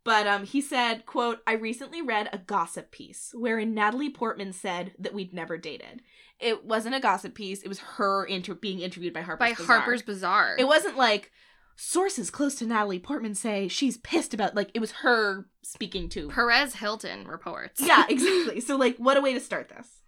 [0.04, 4.94] But um, he said, "quote I recently read a gossip piece wherein Natalie Portman said
[5.00, 6.02] that we'd never dated.
[6.40, 9.66] It wasn't a gossip piece; it was her inter- being interviewed by Harper's By Bazaar.
[9.66, 10.56] Harper's Bazaar.
[10.60, 11.32] It wasn't like
[11.76, 14.56] sources close to Natalie Portman say she's pissed about.
[14.56, 17.82] Like it was her speaking to Perez Hilton reports.
[17.82, 18.60] yeah, exactly.
[18.62, 20.02] So like what a way to start this.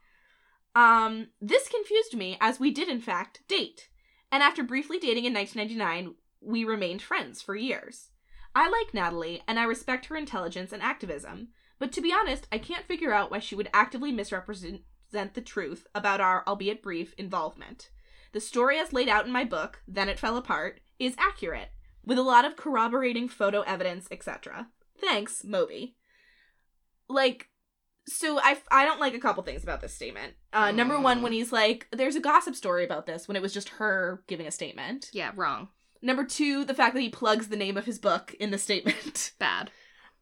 [0.75, 3.89] Um this confused me as we did in fact date.
[4.31, 8.09] And after briefly dating in 1999, we remained friends for years.
[8.53, 11.49] I like Natalie and I respect her intelligence and activism,
[11.79, 15.87] but to be honest, I can't figure out why she would actively misrepresent the truth
[15.93, 17.89] about our albeit brief involvement.
[18.33, 21.69] The story as laid out in my book, Then It Fell Apart, is accurate,
[22.05, 24.67] with a lot of corroborating photo evidence, etc.
[24.99, 25.95] Thanks, Moby.
[27.09, 27.49] Like,
[28.07, 30.33] so I I don't like a couple things about this statement.
[30.53, 33.53] Uh, number one, when he's like, "There's a gossip story about this," when it was
[33.53, 35.09] just her giving a statement.
[35.13, 35.69] Yeah, wrong.
[36.01, 39.33] Number two, the fact that he plugs the name of his book in the statement.
[39.39, 39.71] Bad.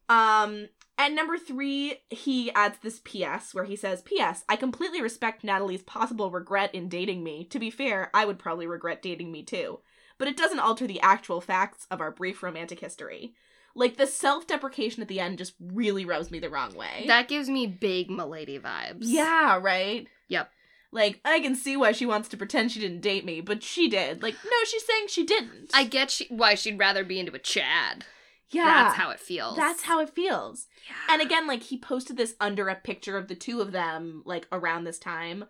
[0.08, 4.44] Um, and number three, he adds this PS where he says, P.S.
[4.48, 7.44] I completely respect Natalie's possible regret in dating me.
[7.46, 9.80] To be fair, I would probably regret dating me too.
[10.18, 13.34] But it doesn't alter the actual facts of our brief romantic history.
[13.74, 17.04] Like, the self deprecation at the end just really rubs me the wrong way.
[17.08, 18.98] That gives me big Milady vibes.
[19.00, 20.06] yeah, right?
[20.28, 20.50] Yep.
[20.92, 23.88] Like, I can see why she wants to pretend she didn't date me, but she
[23.88, 24.22] did.
[24.22, 25.70] Like, no, she's saying she didn't.
[25.74, 28.04] I get she- why she'd rather be into a Chad.
[28.50, 28.64] yeah.
[28.84, 29.56] That's how it feels.
[29.56, 30.68] That's how it feels.
[30.86, 31.14] Yeah.
[31.14, 34.46] And again, like he posted this under a picture of the two of them, like
[34.52, 35.46] around this time.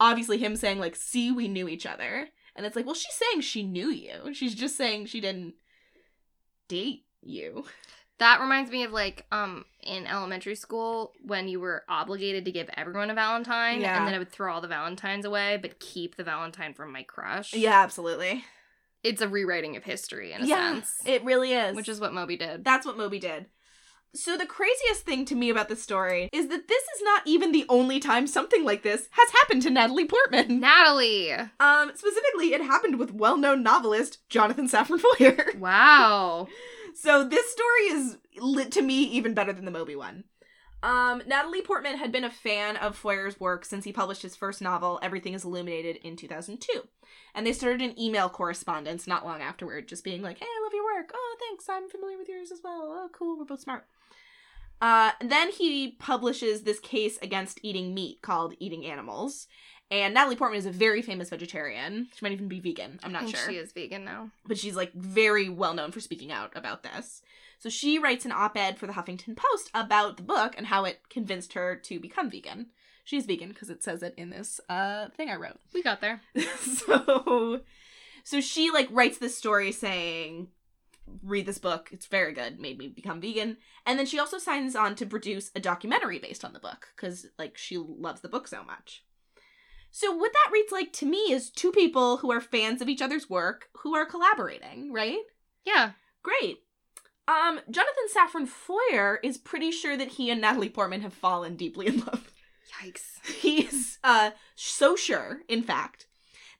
[0.00, 3.40] Obviously, him saying like, "See, we knew each other," and it's like, well, she's saying
[3.40, 4.34] she knew you.
[4.34, 5.54] She's just saying she didn't
[6.68, 7.64] date you.
[8.18, 12.68] That reminds me of like um in elementary school when you were obligated to give
[12.76, 13.96] everyone a Valentine Yeah.
[13.96, 17.04] and then I would throw all the Valentines away but keep the Valentine from my
[17.04, 17.54] crush.
[17.54, 18.44] Yeah, absolutely.
[19.04, 20.96] It's a rewriting of history in a yeah, sense.
[21.06, 21.76] it really is.
[21.76, 22.64] which is what Moby did.
[22.64, 23.46] that's what Moby did.
[24.14, 27.52] So the craziest thing to me about this story is that this is not even
[27.52, 30.60] the only time something like this has happened to Natalie Portman.
[30.60, 31.32] Natalie.
[31.32, 35.52] Um, specifically, it happened with well-known novelist Jonathan Safran Foer.
[35.58, 36.48] Wow.
[36.94, 40.24] So this story is lit to me even better than the Moby one.
[40.82, 44.62] Um, Natalie Portman had been a fan of Foer's work since he published his first
[44.62, 46.88] novel, Everything is Illuminated, in 2002.
[47.34, 50.72] And they started an email correspondence not long afterward, just being like, hey, I love
[50.72, 51.10] your work.
[51.14, 51.68] Oh, thanks.
[51.68, 52.80] I'm familiar with yours as well.
[52.82, 53.38] Oh, cool.
[53.38, 53.86] We're both smart.
[54.80, 59.48] Uh, then he publishes this case against eating meat called Eating Animals.
[59.90, 62.08] And Natalie Portman is a very famous vegetarian.
[62.14, 63.00] She might even be vegan.
[63.02, 64.30] I'm not sure she is vegan now.
[64.46, 67.22] but she's like very well known for speaking out about this.
[67.58, 70.84] So she writes an op ed for the Huffington Post about the book and how
[70.84, 72.66] it convinced her to become vegan.
[73.02, 75.58] She's vegan because it says it in this uh thing I wrote.
[75.72, 76.20] We got there.
[76.60, 77.60] so
[78.22, 80.48] so she like writes this story saying
[81.22, 83.56] read this book it's very good made me become vegan.
[83.86, 87.26] And then she also signs on to produce a documentary based on the book because
[87.38, 89.04] like she loves the book so much.
[89.90, 93.02] So what that reads like to me is two people who are fans of each
[93.02, 95.20] other's work who are collaborating right?
[95.64, 95.92] Yeah.
[96.22, 96.58] great.
[97.26, 101.86] Um jonathan safran foer is pretty sure that he and natalie portman have fallen deeply
[101.86, 102.32] in love.
[102.82, 103.24] Yikes.
[103.40, 106.06] He's uh so sure, in fact,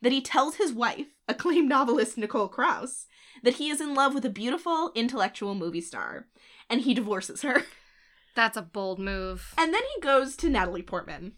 [0.03, 3.07] that he tells his wife, acclaimed novelist Nicole Krauss,
[3.42, 6.27] that he is in love with a beautiful, intellectual movie star,
[6.68, 7.64] and he divorces her.
[8.35, 9.55] That's a bold move.
[9.59, 11.32] And then he goes to Natalie Portman.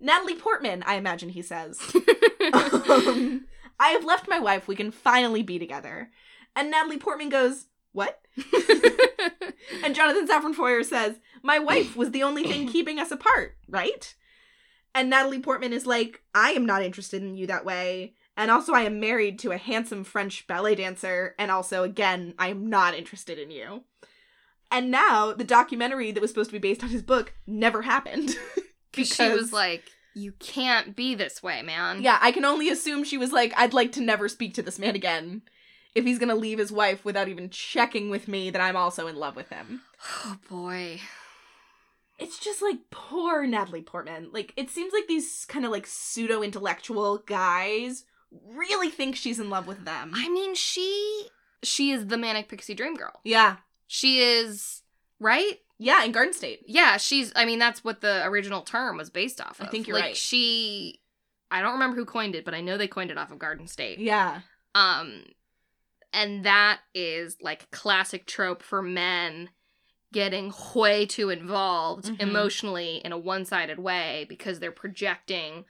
[0.00, 1.80] Natalie Portman, I imagine he says.
[2.52, 3.46] um,
[3.78, 4.66] I have left my wife.
[4.66, 6.10] We can finally be together.
[6.56, 8.20] And Natalie Portman goes, What?
[9.82, 14.14] And Jonathan Safran Foer says, My wife was the only thing keeping us apart, right?
[14.94, 18.14] And Natalie Portman is like, I am not interested in you that way.
[18.36, 21.34] And also, I am married to a handsome French ballet dancer.
[21.38, 23.84] And also, again, I am not interested in you.
[24.70, 28.34] And now, the documentary that was supposed to be based on his book never happened.
[28.92, 32.00] Because she was like, you can't be this way, man.
[32.00, 34.78] yeah, I can only assume she was like, I'd like to never speak to this
[34.78, 35.42] man again
[35.94, 39.16] if he's gonna leave his wife without even checking with me that I'm also in
[39.16, 39.82] love with him.
[40.24, 41.00] Oh boy.
[42.18, 44.28] It's just like poor Natalie Portman.
[44.32, 48.04] Like it seems like these kind of like pseudo intellectual guys
[48.54, 50.12] really think she's in love with them.
[50.14, 51.28] I mean, she
[51.62, 53.20] she is the manic pixie dream girl.
[53.24, 53.56] yeah,
[53.86, 54.82] She is
[55.18, 55.58] right.
[55.78, 56.60] yeah, in Garden State.
[56.66, 57.32] Yeah, she's.
[57.34, 60.16] I mean, that's what the original term was based off I think you're like, right.
[60.16, 61.00] She,
[61.50, 63.66] I don't remember who coined it, but I know they coined it off of Garden
[63.66, 63.98] State.
[63.98, 64.40] Yeah,
[64.74, 65.24] Um,
[66.12, 69.50] and that is like classic trope for men
[70.12, 72.20] getting way too involved Mhm.
[72.20, 75.64] emotionally in a one-sided way because they're projecting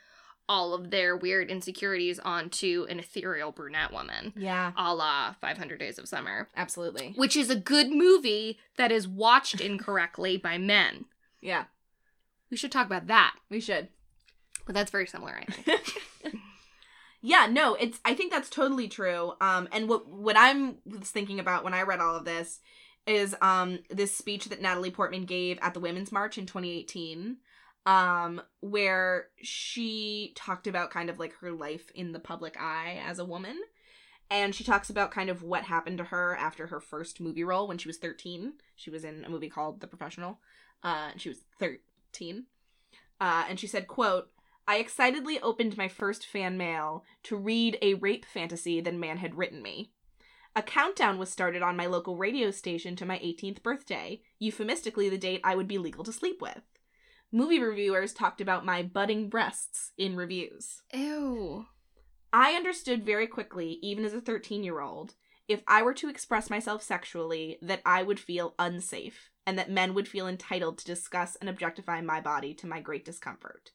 [0.48, 5.98] all of their weird insecurities onto an ethereal brunette woman, yeah, a la 500 Days
[5.98, 7.12] of Summer, absolutely.
[7.16, 11.06] which is a good movie that is watched incorrectly by men.
[11.40, 11.64] Yeah,
[12.50, 13.88] We should talk about that, we should.
[14.66, 15.92] but that's very similar, I think.
[17.22, 19.32] yeah, no, it's I think that's totally true.
[19.40, 22.60] Um and what what I'm was thinking about when I read all of this
[23.06, 27.38] is um this speech that Natalie Portman gave at the Women's March in 2018
[27.86, 33.18] um where she talked about kind of like her life in the public eye as
[33.18, 33.60] a woman
[34.30, 37.68] and she talks about kind of what happened to her after her first movie role
[37.68, 40.38] when she was 13 she was in a movie called the professional
[40.82, 42.44] uh and she was 13
[43.20, 44.30] uh and she said quote
[44.66, 49.34] I excitedly opened my first fan mail to read a rape fantasy that man had
[49.34, 49.90] written me.
[50.56, 55.18] A countdown was started on my local radio station to my 18th birthday, euphemistically the
[55.18, 56.62] date I would be legal to sleep with.
[57.34, 60.82] Movie reviewers talked about my budding breasts in reviews.
[60.92, 61.66] Ew.
[62.32, 65.14] I understood very quickly, even as a 13 year old,
[65.48, 69.94] if I were to express myself sexually, that I would feel unsafe, and that men
[69.94, 73.72] would feel entitled to discuss and objectify my body to my great discomfort.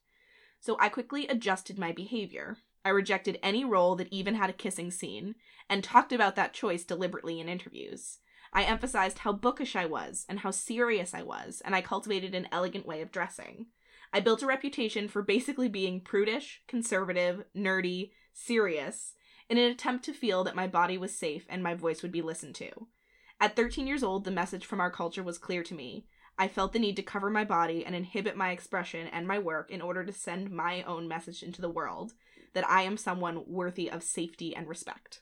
[0.61, 2.59] So I quickly adjusted my behavior.
[2.85, 5.35] I rejected any role that even had a kissing scene,
[5.69, 8.19] and talked about that choice deliberately in interviews.
[8.51, 12.47] I emphasized how bookish I was and how serious I was, and I cultivated an
[12.51, 13.67] elegant way of dressing.
[14.11, 19.13] I built a reputation for basically being prudish, conservative, nerdy, serious,
[19.49, 22.21] in an attempt to feel that my body was safe and my voice would be
[22.21, 22.87] listened to.
[23.39, 26.05] At 13 years old, the message from our culture was clear to me.
[26.37, 29.69] I felt the need to cover my body and inhibit my expression and my work
[29.69, 32.13] in order to send my own message into the world
[32.53, 35.21] that I am someone worthy of safety and respect.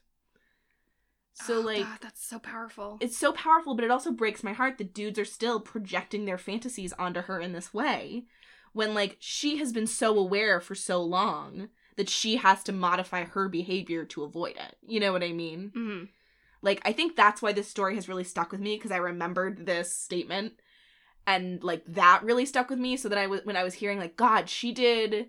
[1.40, 2.98] So, Oh, like, God, that's so powerful.
[3.00, 6.38] it's so powerful, but it also breaks my heart that dudes are still projecting their
[6.40, 8.26] fantasies onto her in this way
[8.74, 13.24] when, like, she has been so aware for so long that she has to modify
[13.24, 14.78] her behavior to avoid it.
[14.82, 15.72] You know what I mean?
[15.76, 16.04] hmm
[16.64, 19.66] Like, I think that's why this story has really stuck with me because I remembered
[19.68, 20.54] this statement
[21.28, 22.98] and, like, that really stuck with me.
[22.98, 25.28] So that I was, when I was hearing, like, God, she did,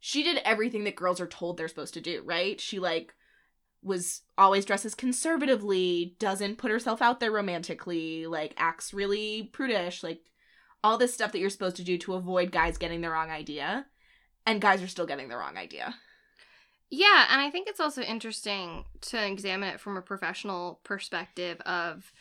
[0.00, 2.60] she did everything that girls are told they're supposed to do, right?
[2.60, 3.14] She, like,
[3.84, 10.22] was always dresses conservatively, doesn't put herself out there romantically, like acts really prudish, like
[10.82, 13.86] all this stuff that you're supposed to do to avoid guys getting the wrong idea.
[14.46, 15.94] And guys are still getting the wrong idea.
[16.90, 22.12] Yeah, and I think it's also interesting to examine it from a professional perspective of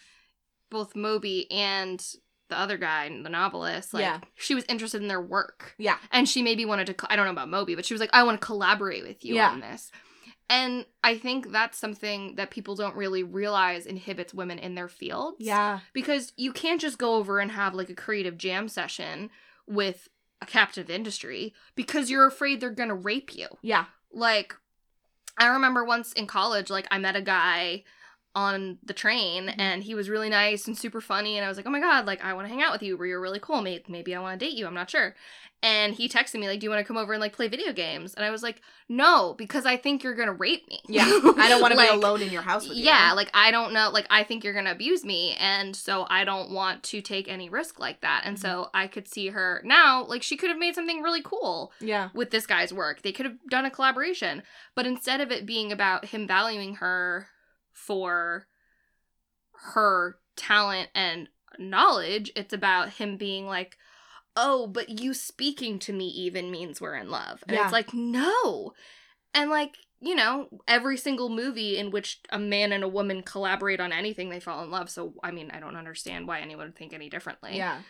[0.71, 2.03] both Moby and
[2.49, 3.93] the other guy, the novelist.
[3.93, 4.21] Like, Yeah.
[4.35, 5.75] she was interested in their work.
[5.77, 5.97] Yeah.
[6.11, 8.23] And she maybe wanted to, I don't know about Moby, but she was like, I
[8.23, 9.49] want to collaborate with you Yeah.
[9.49, 9.91] on this.
[10.49, 15.37] And I think that's something that people don't really realize inhibits women in their fields.
[15.39, 15.79] Yeah.
[15.93, 19.29] Because you can't just go over and have like a creative jam session
[19.67, 20.09] with
[20.41, 23.47] a captive industry because you're afraid they're going to rape you.
[23.61, 23.85] Yeah.
[24.11, 24.55] Like,
[25.37, 27.83] I remember once in college, like, I met a guy
[28.35, 29.55] on the train Mhm.
[29.59, 31.37] and he was really nice and super funny.
[31.37, 33.01] And I was like, oh my God, like, I want to hang out with you.
[33.03, 33.61] You're really cool.
[33.61, 34.65] Maybe, maybe I want to date you.
[34.65, 35.15] I'm not sure.
[35.61, 37.71] And he texted me, like, do you want to come over and, like, play video
[37.71, 38.13] games?
[38.15, 38.59] And I was like,
[38.89, 40.81] no, because I think you're going to rape me.
[40.89, 41.05] Yeah.
[41.37, 42.83] I don't want to Like, be alone in your house with you.
[42.83, 46.25] yeah, like I don't know, like I think you're gonna abuse me, and so I
[46.25, 48.23] don't want to take any risk like that.
[48.25, 48.45] And Mm-hmm.
[48.45, 52.09] so I could see her now, like she could have made something really cool Yeah.
[52.13, 53.01] with this guy's work.
[53.01, 54.43] They could have done a collaboration,
[54.75, 57.27] but instead of it being about him valuing her
[57.73, 58.47] for
[59.73, 63.77] her talent and knowledge, it's about him being like,
[64.35, 67.63] "Oh, but you speaking to me even means we're in love." And Yeah.
[67.65, 68.73] it's like, "No."
[69.33, 73.79] And like, you know, every single movie in which a man and a woman collaborate
[73.79, 74.89] on anything, they fall in love.
[74.89, 77.55] So, I mean, I don't understand why anyone would think any differently.
[77.57, 77.81] Yeah.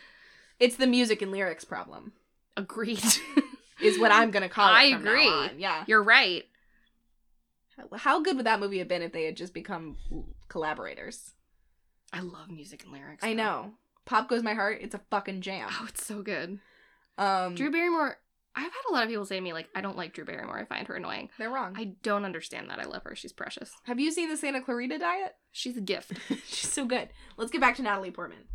[0.59, 2.13] It's the music and lyrics problem,
[2.55, 3.03] Agreed.
[3.81, 4.71] is what I'm going to call it.
[4.77, 5.59] I agree.
[5.59, 5.83] Yeah.
[5.87, 6.43] You're right.
[7.97, 9.97] How good would that movie have been if they had just become
[10.47, 11.33] collaborators?
[12.11, 13.23] I love music and lyrics.
[13.23, 13.35] I though.
[13.35, 13.71] know.
[14.05, 15.69] Pop Goes My Heart, it's a fucking jam.
[15.71, 16.59] Oh, it's so good.
[17.17, 18.17] Um Drew Barrymore
[18.55, 20.59] I've had a lot of people say to me like, I don't like Drew Barrymore.
[20.59, 21.29] I find her annoying.
[21.39, 21.73] They're wrong.
[21.75, 22.79] I don't understand that.
[22.79, 23.15] I love her.
[23.15, 23.71] She's precious.
[23.85, 25.35] Have you seen the Santa Clarita Diet?
[25.51, 26.13] She's a gift.
[26.47, 27.09] She's so good.
[27.35, 28.45] Let's get back to Natalie Portman.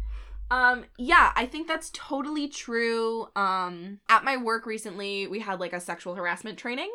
[0.50, 3.26] Um, yeah, I think that's totally true.
[3.34, 6.90] Um, at my work recently, we had like a sexual harassment training.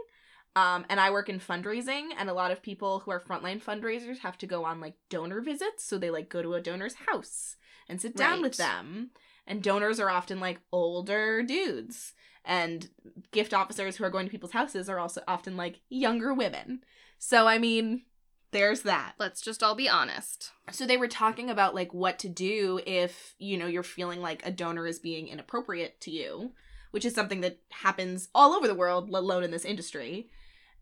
[0.55, 4.19] Um, and I work in fundraising, and a lot of people who are frontline fundraisers
[4.19, 5.83] have to go on like donor visits.
[5.83, 7.55] So they like go to a donor's house
[7.89, 9.11] and sit down with them.
[9.47, 12.13] And donors are often like older dudes.
[12.45, 12.89] And
[13.31, 16.81] gift officers who are going to people's houses are also often like younger women.
[17.17, 18.03] So, I mean,
[18.51, 19.13] there's that.
[19.17, 20.51] Let's just all be honest.
[20.71, 24.45] So they were talking about like what to do if, you know, you're feeling like
[24.45, 26.51] a donor is being inappropriate to you,
[26.91, 30.29] which is something that happens all over the world, let alone in this industry.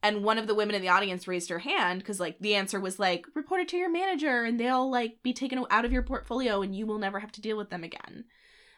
[0.03, 2.79] And one of the women in the audience raised her hand because like the answer
[2.79, 6.01] was like report it to your manager and they'll like be taken out of your
[6.01, 8.25] portfolio and you will never have to deal with them again.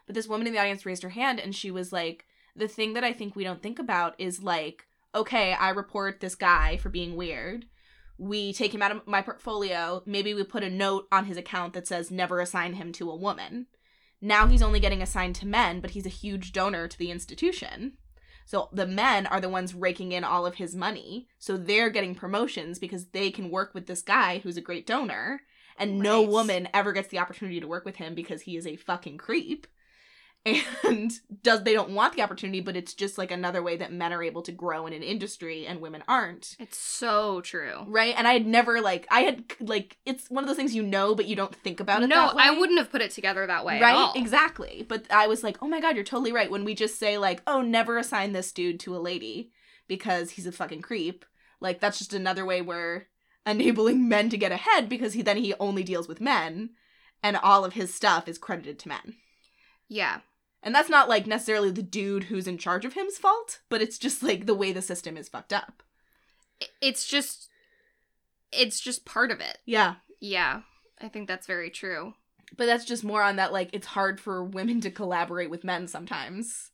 [0.05, 2.93] But this woman in the audience raised her hand and she was like the thing
[2.93, 6.89] that I think we don't think about is like okay, I report this guy for
[6.89, 7.67] being weird
[8.17, 10.03] we take him out of my portfolio.
[10.05, 13.15] Maybe we put a note on his account that says never assign him to a
[13.15, 13.67] woman.
[14.21, 17.93] Now he's only getting assigned to men, but he's a huge donor to the institution.
[18.45, 21.27] So the men are the ones raking in all of his money.
[21.39, 25.41] So they're getting promotions because they can work with this guy who's a great donor.
[25.77, 28.75] And no woman ever gets the opportunity to work with him because he is a
[28.75, 29.65] fucking creep.
[30.45, 34.11] And does they don't want the opportunity, but it's just like another way that men
[34.11, 37.85] are able to grow in an industry and women aren't It's so true.
[37.87, 40.83] right and i had never like i had like it's one of those things you
[40.83, 42.43] know but you don't think about it no, that way.
[42.45, 43.79] I wouldn't have put it together that way.
[43.81, 46.99] right exactly but i was like oh my god you're totally right when we just
[46.99, 49.51] say like oh never assign this dude to a lady
[49.87, 51.25] because he's a fucking creep
[51.61, 53.07] like that's just another way we're
[53.45, 56.71] enabling men to get ahead because he then he only deals with men
[57.21, 59.15] and all of his stuff is credited to men
[59.87, 60.19] Yeah.
[60.63, 63.97] And that's not like necessarily the dude who's in charge of him's fault but it's
[63.97, 65.83] just like the way the system is fucked up
[66.81, 67.49] It's just
[68.51, 69.57] it's just part of it.
[69.65, 70.61] yeah Yeah.
[71.01, 72.13] I think that's very true.
[72.55, 75.87] But that's just more on that like it's hard for women to collaborate with men
[75.87, 76.69] sometimes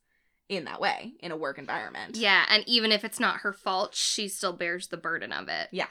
[0.50, 2.18] in that way in a work environment.
[2.18, 5.70] Yeah, and even if it's not her fault, she still bears the burden of it.
[5.72, 5.88] Yeah.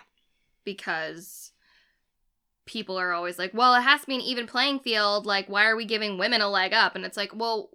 [0.64, 1.52] Because
[2.66, 5.24] people are always like, well, it has to be an even playing field.
[5.24, 6.94] Like, why are we giving women a leg up?
[6.94, 7.70] And it's like, well,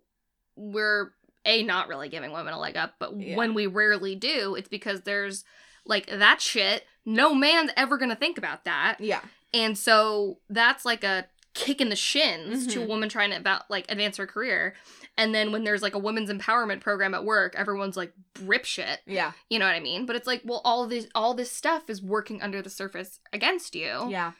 [0.55, 1.13] we're
[1.45, 3.35] A, not really giving women a leg up, but Yeah.
[3.35, 5.43] when we rarely do, it's because there's
[5.85, 6.85] like that shit.
[7.05, 8.97] No man's ever gonna think about that.
[8.99, 9.21] Yeah.
[9.53, 12.83] And so that's like a kick in the shins to mm-hmm.
[12.83, 14.73] a woman trying to about like advance her career.
[15.17, 19.01] And then when there's like a women's empowerment program at work, everyone's like rip shit.
[19.05, 19.33] Yeah.
[19.49, 20.05] You know what I mean?
[20.05, 23.75] But it's like, well, all this all this stuff is working under the surface against
[23.75, 24.07] you.
[24.09, 24.31] Yeah.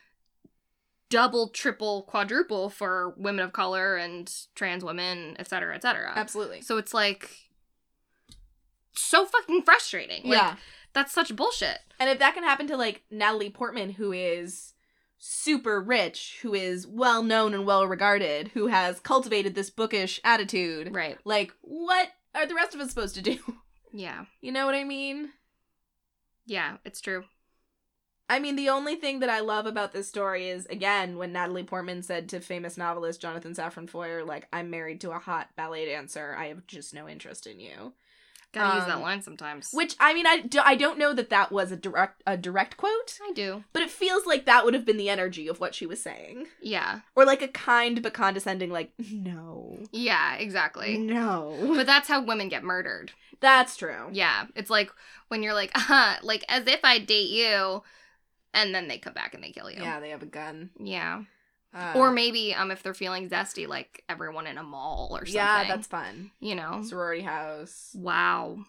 [1.10, 6.12] Double, triple, quadruple for women of color and trans women, et cetera, et cetera.
[6.16, 6.62] Absolutely.
[6.62, 7.30] So it's like
[8.94, 10.24] so fucking frustrating.
[10.24, 10.56] Like, yeah.
[10.94, 11.80] That's such bullshit.
[12.00, 14.74] And if that can happen to like Natalie Portman who is
[15.18, 20.94] super rich, who is well known and well regarded, who has cultivated this bookish attitude,
[20.94, 21.18] Right.
[21.26, 23.38] like what are the rest of us supposed to do?
[23.96, 24.26] Yeah.
[24.42, 25.30] You know what I mean?
[26.48, 27.26] Yeah, it's true.
[28.34, 31.64] I mean, the only thing that I love about this story is, again, when Natalie
[31.64, 35.86] Portman said to famous novelist Jonathan Safran Foer, like, I'm married to a hot ballet
[35.86, 36.36] dancer.
[36.36, 37.94] I have just no interest in you.
[38.52, 39.70] Gotta use that Um, line sometimes.
[39.72, 42.78] Which, I mean, I, do, I don't know that that was a direct a direct
[42.78, 43.64] quote, I do.
[43.74, 46.48] but it feels like that would have been the energy of what she was saying.
[46.62, 47.02] Yeah.
[47.16, 49.78] Or like a kind but condescending, like, no.
[49.92, 50.98] Yeah, exactly.
[50.98, 51.74] No.
[51.76, 53.12] But that's how women get murdered.
[53.42, 54.10] That's true.
[54.12, 54.46] Yeah.
[54.56, 54.92] It's like
[55.30, 57.82] when you're like, uh, like as if I date you,
[58.54, 59.82] and then they come back and they kill you.
[59.82, 60.70] Yeah, they have a gun.
[60.80, 61.24] Yeah.
[61.76, 65.36] Uh, or maybe um if they're feeling zesty, like everyone in a mall or something.
[65.36, 66.32] Yeah, that's fun.
[66.40, 66.84] you know.
[66.84, 67.92] Sorority house.
[67.96, 68.60] Wow.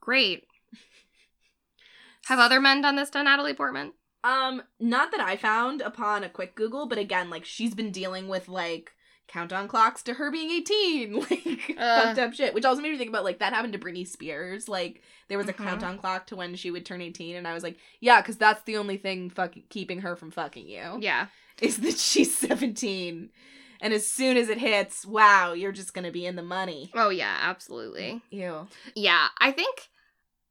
[0.00, 0.44] Great.
[2.26, 3.92] Have other men done this to Natalie Portman?
[4.22, 8.28] Um, not that I found upon a quick Google, but again, like she's been dealing
[8.28, 8.92] with like
[9.30, 12.02] countdown clocks to her being 18, like Uh.
[12.04, 12.52] fucked up shit.
[12.52, 14.68] Which also made me think about like that happened to Britney Spears.
[14.68, 15.64] Like there was a Mhm.
[15.64, 18.62] countdown clock to when she would turn 18, and I was like, yeah, because that's
[18.64, 21.28] the only thing fucking keeping her from fucking you Yeah.
[21.60, 23.30] is that she's 17.
[23.82, 26.90] And as soon as it hits, wow, you're just gonna be in the money.
[26.94, 28.20] Oh yeah, absolutely.
[28.30, 28.68] Ew.
[28.94, 29.88] Yeah, I think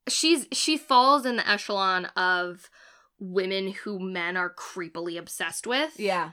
[0.08, 2.70] she's she falls in the echelon of
[3.20, 6.00] women who men are creepily obsessed with.
[6.00, 6.32] Yeah,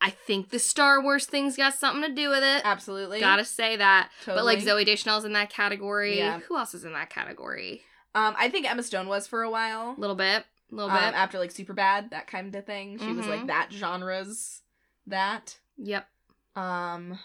[0.00, 2.62] I think the Star Wars thing's got something to do with it.
[2.64, 3.18] absolutely.
[3.20, 4.10] Gotta say that.
[4.26, 6.18] But like Zooey Deschanel's in that category.
[6.18, 6.40] Yeah.
[6.40, 7.82] Who else is in that category?
[8.14, 9.94] Um, I think Emma Stone was for a while.
[9.96, 10.44] A little bit.
[10.70, 11.14] A little um, bit.
[11.14, 13.46] after like Superbad that kind of thing she was like Mhm.
[13.48, 14.62] that genres
[15.06, 16.08] that yep.
[16.56, 17.18] um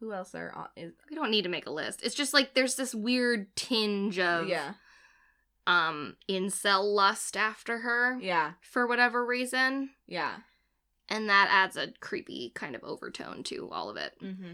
[0.00, 0.68] Who else are on?
[0.76, 2.00] Is, We don't need to make a list.
[2.02, 4.72] It's just like there's this weird tinge of yeah,
[5.66, 9.90] um incel lust after her yeah, for whatever reason.
[10.06, 10.36] yeah.
[11.10, 14.14] And that adds a creepy kind of overtone to all of it.
[14.22, 14.52] Mm-hmm.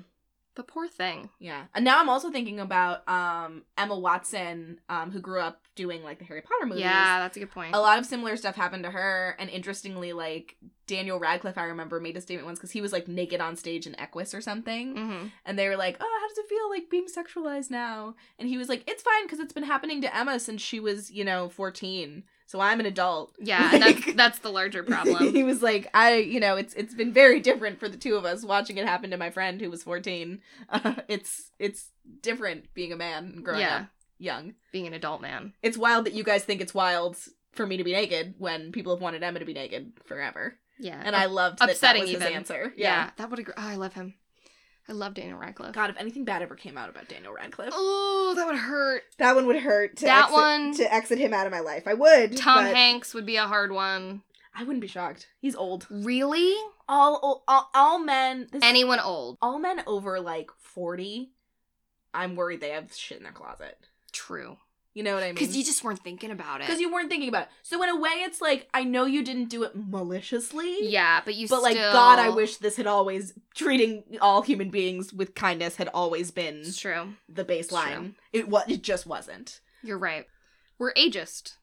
[0.57, 1.28] The poor thing.
[1.38, 1.64] Yeah.
[1.74, 6.18] And now I'm also thinking about um Emma Watson, um, who grew up doing like
[6.18, 6.80] the Harry Potter movies.
[6.80, 7.74] Yeah, that's a good point.
[7.74, 12.00] A lot of similar stuff happened to her, and interestingly, like Daniel Radcliffe, I remember
[12.00, 14.96] made a statement once because he was like naked on stage in Equus or something,
[14.96, 18.48] hmm and they were like, "Oh, how does it feel like being sexualized now?" And
[18.48, 21.24] he was like, "It's fine because it's been happening to Emma since she was, you
[21.24, 25.34] know, 14, so I'm an adult." Yeah, and that's that's the larger problem.
[25.34, 28.24] he was like, "I, you know, it's it's been very different for the two of
[28.24, 30.40] us watching it happen to my friend who was 14.
[30.70, 31.90] Uh, it's it's
[32.22, 33.76] different being a man and growing Yeah.
[33.76, 33.86] up
[34.18, 34.55] young.
[34.72, 35.53] Being an adult man.
[35.62, 37.16] It's wild that you guys think it's wild."
[37.53, 40.59] For me to be naked when people have wanted Emma to be naked forever.
[40.78, 41.01] Yeah.
[41.03, 42.34] And I loved that upsetting that was his even.
[42.36, 42.72] answer.
[42.76, 43.09] yeah.
[43.16, 43.55] that would agree.
[43.57, 44.12] Oh, I love him.
[44.89, 45.72] I love Daniel Radcliffe.
[45.74, 49.03] God, if anything bad ever came out about Daniel Radcliffe, Oh, that would hurt.
[49.18, 49.97] that one would hurt.
[49.97, 51.89] To That exit, one- to exit him out of my life.
[51.89, 52.37] I would.
[52.37, 54.22] Tom but Hanks would be a hard one.
[54.55, 55.26] I wouldn't be shocked.
[55.41, 55.87] He's old.
[55.91, 56.55] Really?
[56.89, 58.49] All all, all men.
[58.53, 59.37] This, Anyone old?
[59.43, 61.32] all men over like forty.
[62.14, 63.76] I'm worried they have shit in their closet.
[64.12, 64.57] True.
[64.97, 65.34] You know what I mean?
[65.34, 66.66] Because you just weren't thinking about it.
[66.66, 67.49] because you weren't thinking about it.
[67.62, 70.88] So in a way, it's like I know you didn't do it maliciously.
[70.88, 71.49] yeah, but you.
[71.49, 71.76] But like.
[71.76, 76.61] God, I wish this had always treating all human beings with kindness had always been
[76.61, 77.12] It's true.
[77.28, 77.57] the true.
[77.57, 78.14] baseline.
[78.32, 78.64] It was.
[78.68, 79.61] It just wasn't.
[79.82, 80.26] You're right.
[80.78, 81.57] We're ageist.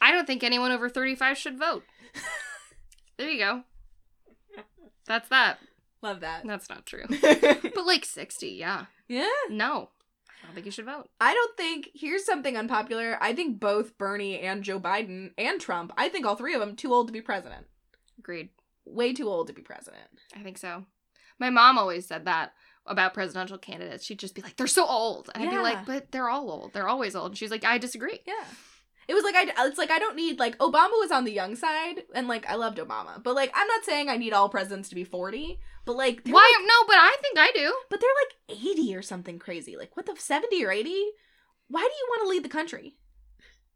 [0.00, 1.82] I don't think anyone over 35 should vote.
[3.16, 3.62] there you go.
[5.08, 5.58] That's that.
[6.02, 6.46] Love that.
[6.46, 7.04] That's not true.
[7.20, 8.86] But like 60, yeah.
[9.08, 9.26] yeah.
[9.48, 9.88] No.
[10.50, 11.08] I don't think you should vote.
[11.20, 13.18] I don't think here's something unpopular.
[13.20, 16.76] I think both Bernie and Joe Biden and Trump, I think all three of them
[16.76, 17.66] too old to be president.
[18.18, 18.50] Agreed.
[18.84, 20.08] Way too old to be president.
[20.34, 20.86] I think so.
[21.38, 22.52] My mom always said that
[22.86, 24.04] about presidential candidates.
[24.04, 25.30] She'd just be like, they're so old.
[25.34, 26.72] And I'd be like, but they're all old.
[26.72, 27.32] They're always old.
[27.32, 28.20] And she's like, I disagree.
[28.26, 28.44] Yeah.
[29.10, 31.56] It was like I it's like I don't need like Obama was on the young
[31.56, 33.20] side and like I loved Obama.
[33.20, 36.32] But like I'm not saying I need all presidents to be 40, but like Why?
[36.58, 37.74] like- no, but I think I do.
[37.90, 39.76] but they're like 80 or something crazy.
[39.76, 40.90] Like what the 70 or 80?
[41.66, 42.96] Why do you want to lead the country?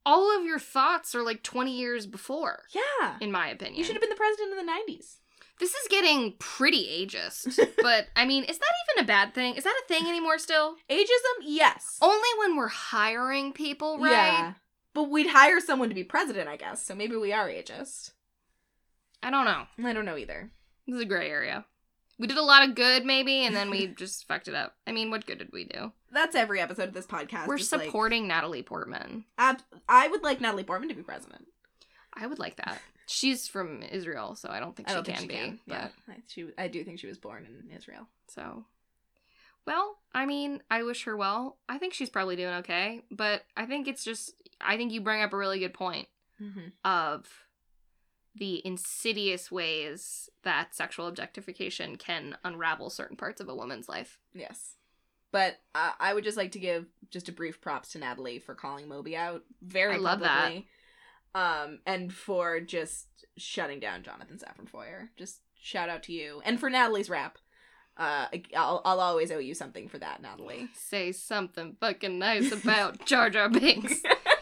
[0.07, 3.17] All of your thoughts are like 20 years before, Yeah.
[3.21, 3.77] in my opinion.
[3.79, 5.17] You should have been the president in the 90s.
[5.61, 7.59] This is getting pretty ageist.
[7.83, 9.55] but I mean, is that even a bad thing?
[9.55, 10.77] Is that a thing anymore still?
[10.91, 11.37] Ageism?
[11.43, 11.99] Yes.
[12.03, 14.11] Only when we're hiring people, right?
[14.11, 14.53] Yeah.
[14.95, 16.85] But we'd hire someone to be president, I guess.
[16.87, 18.13] So maybe we are ageist.
[19.23, 19.65] I don't know.
[19.89, 20.51] I don't know either.
[20.87, 21.65] This is a gray area.
[22.19, 24.77] We did a lot of good, maybe, and then we just fucked it up.
[24.87, 25.93] I mean, what good did we do?
[26.13, 27.49] That's every episode of this podcast.
[27.49, 29.25] We're It's like, supporting Natalie Portman.
[29.37, 31.47] ab- I would like Natalie Portman to be president.
[32.15, 32.79] I would like that.
[33.07, 35.43] She's from Israel, so I don't think I she don't can think she be.
[35.43, 35.61] can.
[35.67, 38.07] But Yeah, I, she, I do think she was born in Israel.
[38.29, 38.65] so,
[39.67, 41.57] well, I mean, I wish her well.
[41.69, 44.35] I think she's probably doing okay, but I think it's just.
[44.65, 46.09] I think you bring up a really good point
[46.43, 46.69] Mm-hmm.
[46.85, 47.29] of
[48.35, 54.19] the insidious ways that sexual objectification can unravel certain parts of a woman's life.
[54.35, 54.73] Yes.
[55.31, 58.57] But uh, I would just like to give just a brief props to Natalie for
[58.57, 60.55] calling Moby out very I love that.
[61.37, 63.07] Um, and for just
[63.37, 65.11] shutting down Jonathan Safran Foer.
[65.17, 66.43] Just shout out to you.
[66.45, 67.39] And for Natalie's rap.
[67.97, 70.69] Uh, I'll, I'll always owe you something for that, Natalie.
[70.75, 74.03] Say something fucking nice about Jar Jar Binks.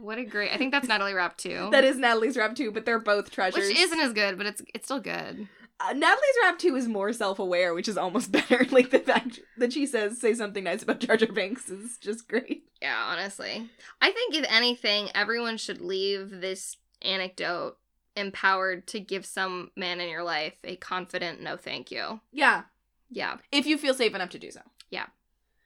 [0.00, 0.52] what a great!
[0.52, 1.68] I think that's Natalie Rap too.
[1.72, 3.68] That is Natalie's rap too, but they're both treasures.
[3.68, 5.48] which isn't as good, but it's it's still good.
[5.80, 8.66] Uh, Natalie's rap too is more self-aware, which is almost better.
[8.70, 12.28] like the fact that she says "say something nice about Jar Jar Binks" is just
[12.28, 12.64] great.
[12.82, 13.68] Yeah, honestly,
[14.00, 17.76] I think if anything, everyone should leave this anecdote
[18.16, 22.20] empowered to give some man in your life a confident no thank you.
[22.32, 22.62] Yeah,
[23.10, 24.60] Yeah, if you feel safe enough to do so.
[24.90, 25.06] Yeah.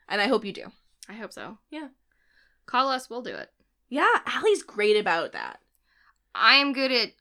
[0.09, 0.67] and I hope you do.
[1.09, 1.57] I hope so.
[1.71, 1.89] Yeah.
[2.67, 3.49] Call us, we'll do it.
[3.93, 5.61] Yeah, Allie's great about that.
[6.35, 7.13] I am good at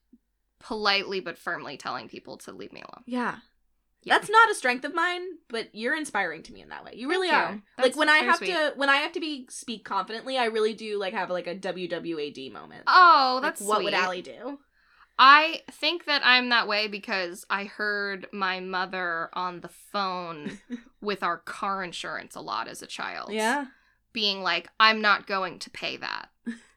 [0.57, 3.03] politely but firmly telling people to leave me alone.
[3.05, 3.36] Yeah.
[4.03, 4.13] Yeah.
[4.17, 6.93] That's not a strength of mine, but you're inspiring to me in that way.
[6.95, 7.53] You really Thank are.
[7.55, 7.61] you.
[7.78, 8.53] Like when I have sweet.
[8.53, 11.55] to when I have to be speak confidently, I really do like have like a
[11.55, 12.84] WWAD moment.
[12.88, 13.93] Oh, Like, that's what would.
[13.93, 14.59] Allie do?
[15.19, 20.59] I think that I'm that way because I heard my mother on the phone
[21.01, 23.34] with our car insurance a lot as a child.
[23.34, 23.65] Yeah.
[24.13, 26.30] Being like, I'm not going to pay that.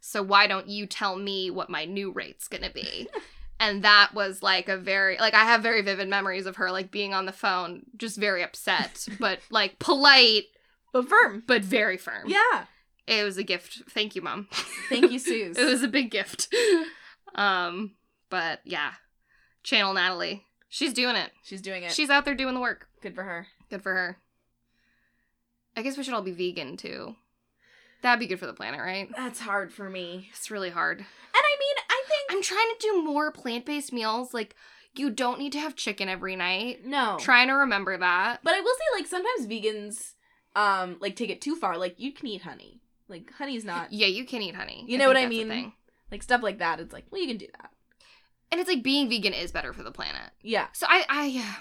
[0.07, 3.09] So why don't you tell me what my new rate's gonna be?
[3.59, 6.91] and that was like a very like I have very vivid memories of her like
[6.91, 10.45] being on the phone, just very upset, but like polite,
[10.93, 11.43] But firm.
[11.47, 12.25] but very firm.
[12.29, 12.65] Yeah.
[13.07, 13.83] It was a gift.
[13.91, 14.47] Thank you, mom.
[14.91, 15.57] Thank you, Suze.
[15.57, 16.55] it was a big gift.
[17.35, 17.93] Um,
[18.31, 18.93] but yeah,
[19.63, 20.45] channel Natalie.
[20.69, 21.31] She's doing it.
[21.43, 21.93] She's doing it.
[21.93, 22.89] She's out there doing the work.
[23.01, 23.47] good for her.
[23.71, 24.19] Good for her.
[25.77, 27.17] I guess we should all be vegan too.
[28.05, 29.09] That'd be good for the planet, right?
[29.17, 30.29] That's hard for me.
[30.31, 30.99] It's really hard.
[30.99, 34.35] And I mean, I think I'm trying to do more plant based meals.
[34.35, 34.55] Like,
[34.95, 36.85] you don't need to have chicken every night.
[36.85, 37.17] no.
[37.19, 38.41] Trying to remember that.
[38.45, 40.13] But I will say, like sometimes vegans,
[40.55, 41.79] um, like take it too far.
[41.79, 42.83] Like you can eat honey.
[43.09, 44.85] Like honey's not Yeah, you can eat honey.
[44.87, 45.73] You know what I mean?
[46.13, 46.81] like stuff like that.
[46.81, 47.71] It's like, well, you can do that.
[48.53, 50.31] And it's like being vegan is better for the planet.
[50.43, 50.67] Yeah.
[50.75, 51.57] So I, I,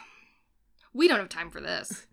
[0.94, 2.06] we don't have time for this.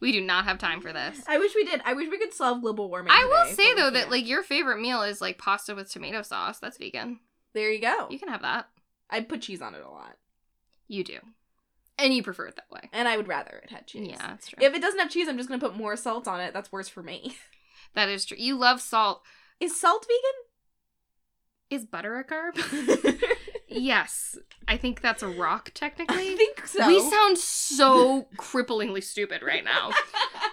[0.00, 1.20] We do not have time for this.
[1.28, 1.82] I wish we did.
[1.84, 3.12] I wish we could solve global warming.
[3.12, 6.58] I will say though that like your favorite meal is like pasta with tomato sauce.
[6.58, 7.20] That's vegan.
[7.52, 8.06] there you go.
[8.10, 8.68] You can have that.
[9.10, 10.16] I put cheese on it a lot,
[10.88, 11.18] You do,
[11.98, 12.88] and you prefer it that way.
[12.92, 14.08] and I would rather it had cheese.
[14.10, 14.64] Yeah, that's true.
[14.64, 16.54] If it doesn't have cheese, I'm just gonna put more salt on it.
[16.54, 17.36] That's worse for me.
[17.94, 18.36] that is true.
[18.40, 19.22] You love salt.
[19.58, 21.78] Is salt vegan?
[21.78, 23.22] Is butter a carb?
[23.68, 24.38] yes,
[24.70, 25.70] I think that's a rock.
[25.74, 26.86] Technically, I think so.
[26.86, 29.88] we sound so cripplingly stupid right now.
[29.88, 29.94] Um,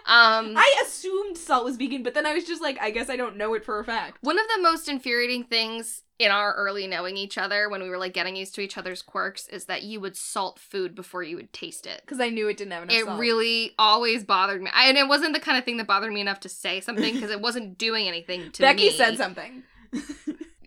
[0.57, 3.37] I assumed salt was vegan, but then I was just like, I guess I don't
[3.37, 4.17] know it for a fact.
[4.21, 7.97] One of the most infuriating things in our early knowing each other when we were
[7.99, 11.35] like getting used to each other's quirks is that you would salt food before you
[11.35, 12.01] would taste it.
[12.03, 13.19] Because I knew it didn't have enough It salt.
[13.19, 14.71] really always bothered me.
[14.73, 17.13] I, and it wasn't the kind of thing that bothered me enough to say something
[17.13, 18.85] because it wasn't doing anything to Becky me.
[18.87, 19.61] Becky said something.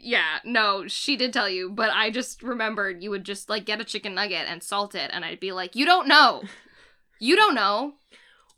[0.03, 3.81] Yeah, no, she did tell you, but I just remembered you would just like get
[3.81, 6.43] a chicken nugget and salt it, and I'd be like, you don't know.
[7.19, 7.95] You don't know.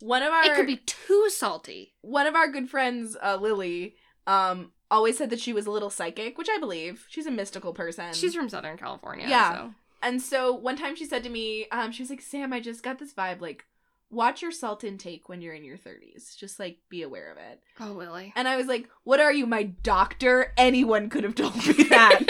[0.01, 1.95] One of our It could be too salty.
[2.01, 3.95] one of our good friends, uh, Lily,
[4.26, 7.07] um, always said that she was a little psychic, which I believe.
[7.09, 8.12] She's a mystical person.
[8.12, 9.26] She's from Southern California.
[9.28, 9.53] Yeah.
[9.53, 9.74] So.
[10.03, 12.82] and so one time she said to me, um, she was like, Sam, I just
[12.82, 13.64] got this vibe, like,
[14.12, 16.36] watch your salt intake when you're in your 30s.
[16.36, 17.60] Just like be aware of it.
[17.80, 18.32] Oh, Lily.
[18.36, 20.52] And I was like, What are you, my doctor?
[20.56, 22.20] Anyone could have told me that.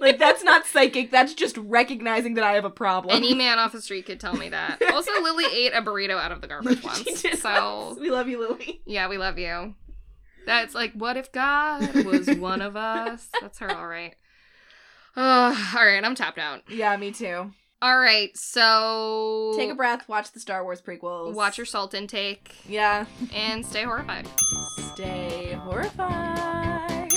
[0.00, 3.16] like that's not psychic, that's just recognizing that I have a problem.
[3.16, 4.78] Any man off the street could tell me that.
[4.96, 7.22] Also, Lily ate a burrito out of the garbage once.
[7.22, 8.80] did So, we love you, Lily.
[8.86, 9.74] yeah, we love you.
[10.46, 13.28] That's like, what if God was one of us?
[13.40, 14.14] That's her, all right.
[15.16, 16.62] Oh, all right, I'm tapped out.
[16.70, 17.50] Yeah, me too.
[17.82, 21.34] All right, so Take a breath, watch the Star Wars prequels.
[21.34, 23.04] watch your salt intake Yeah.
[23.34, 24.26] and stay horrified.
[24.94, 27.12] Stay horrified.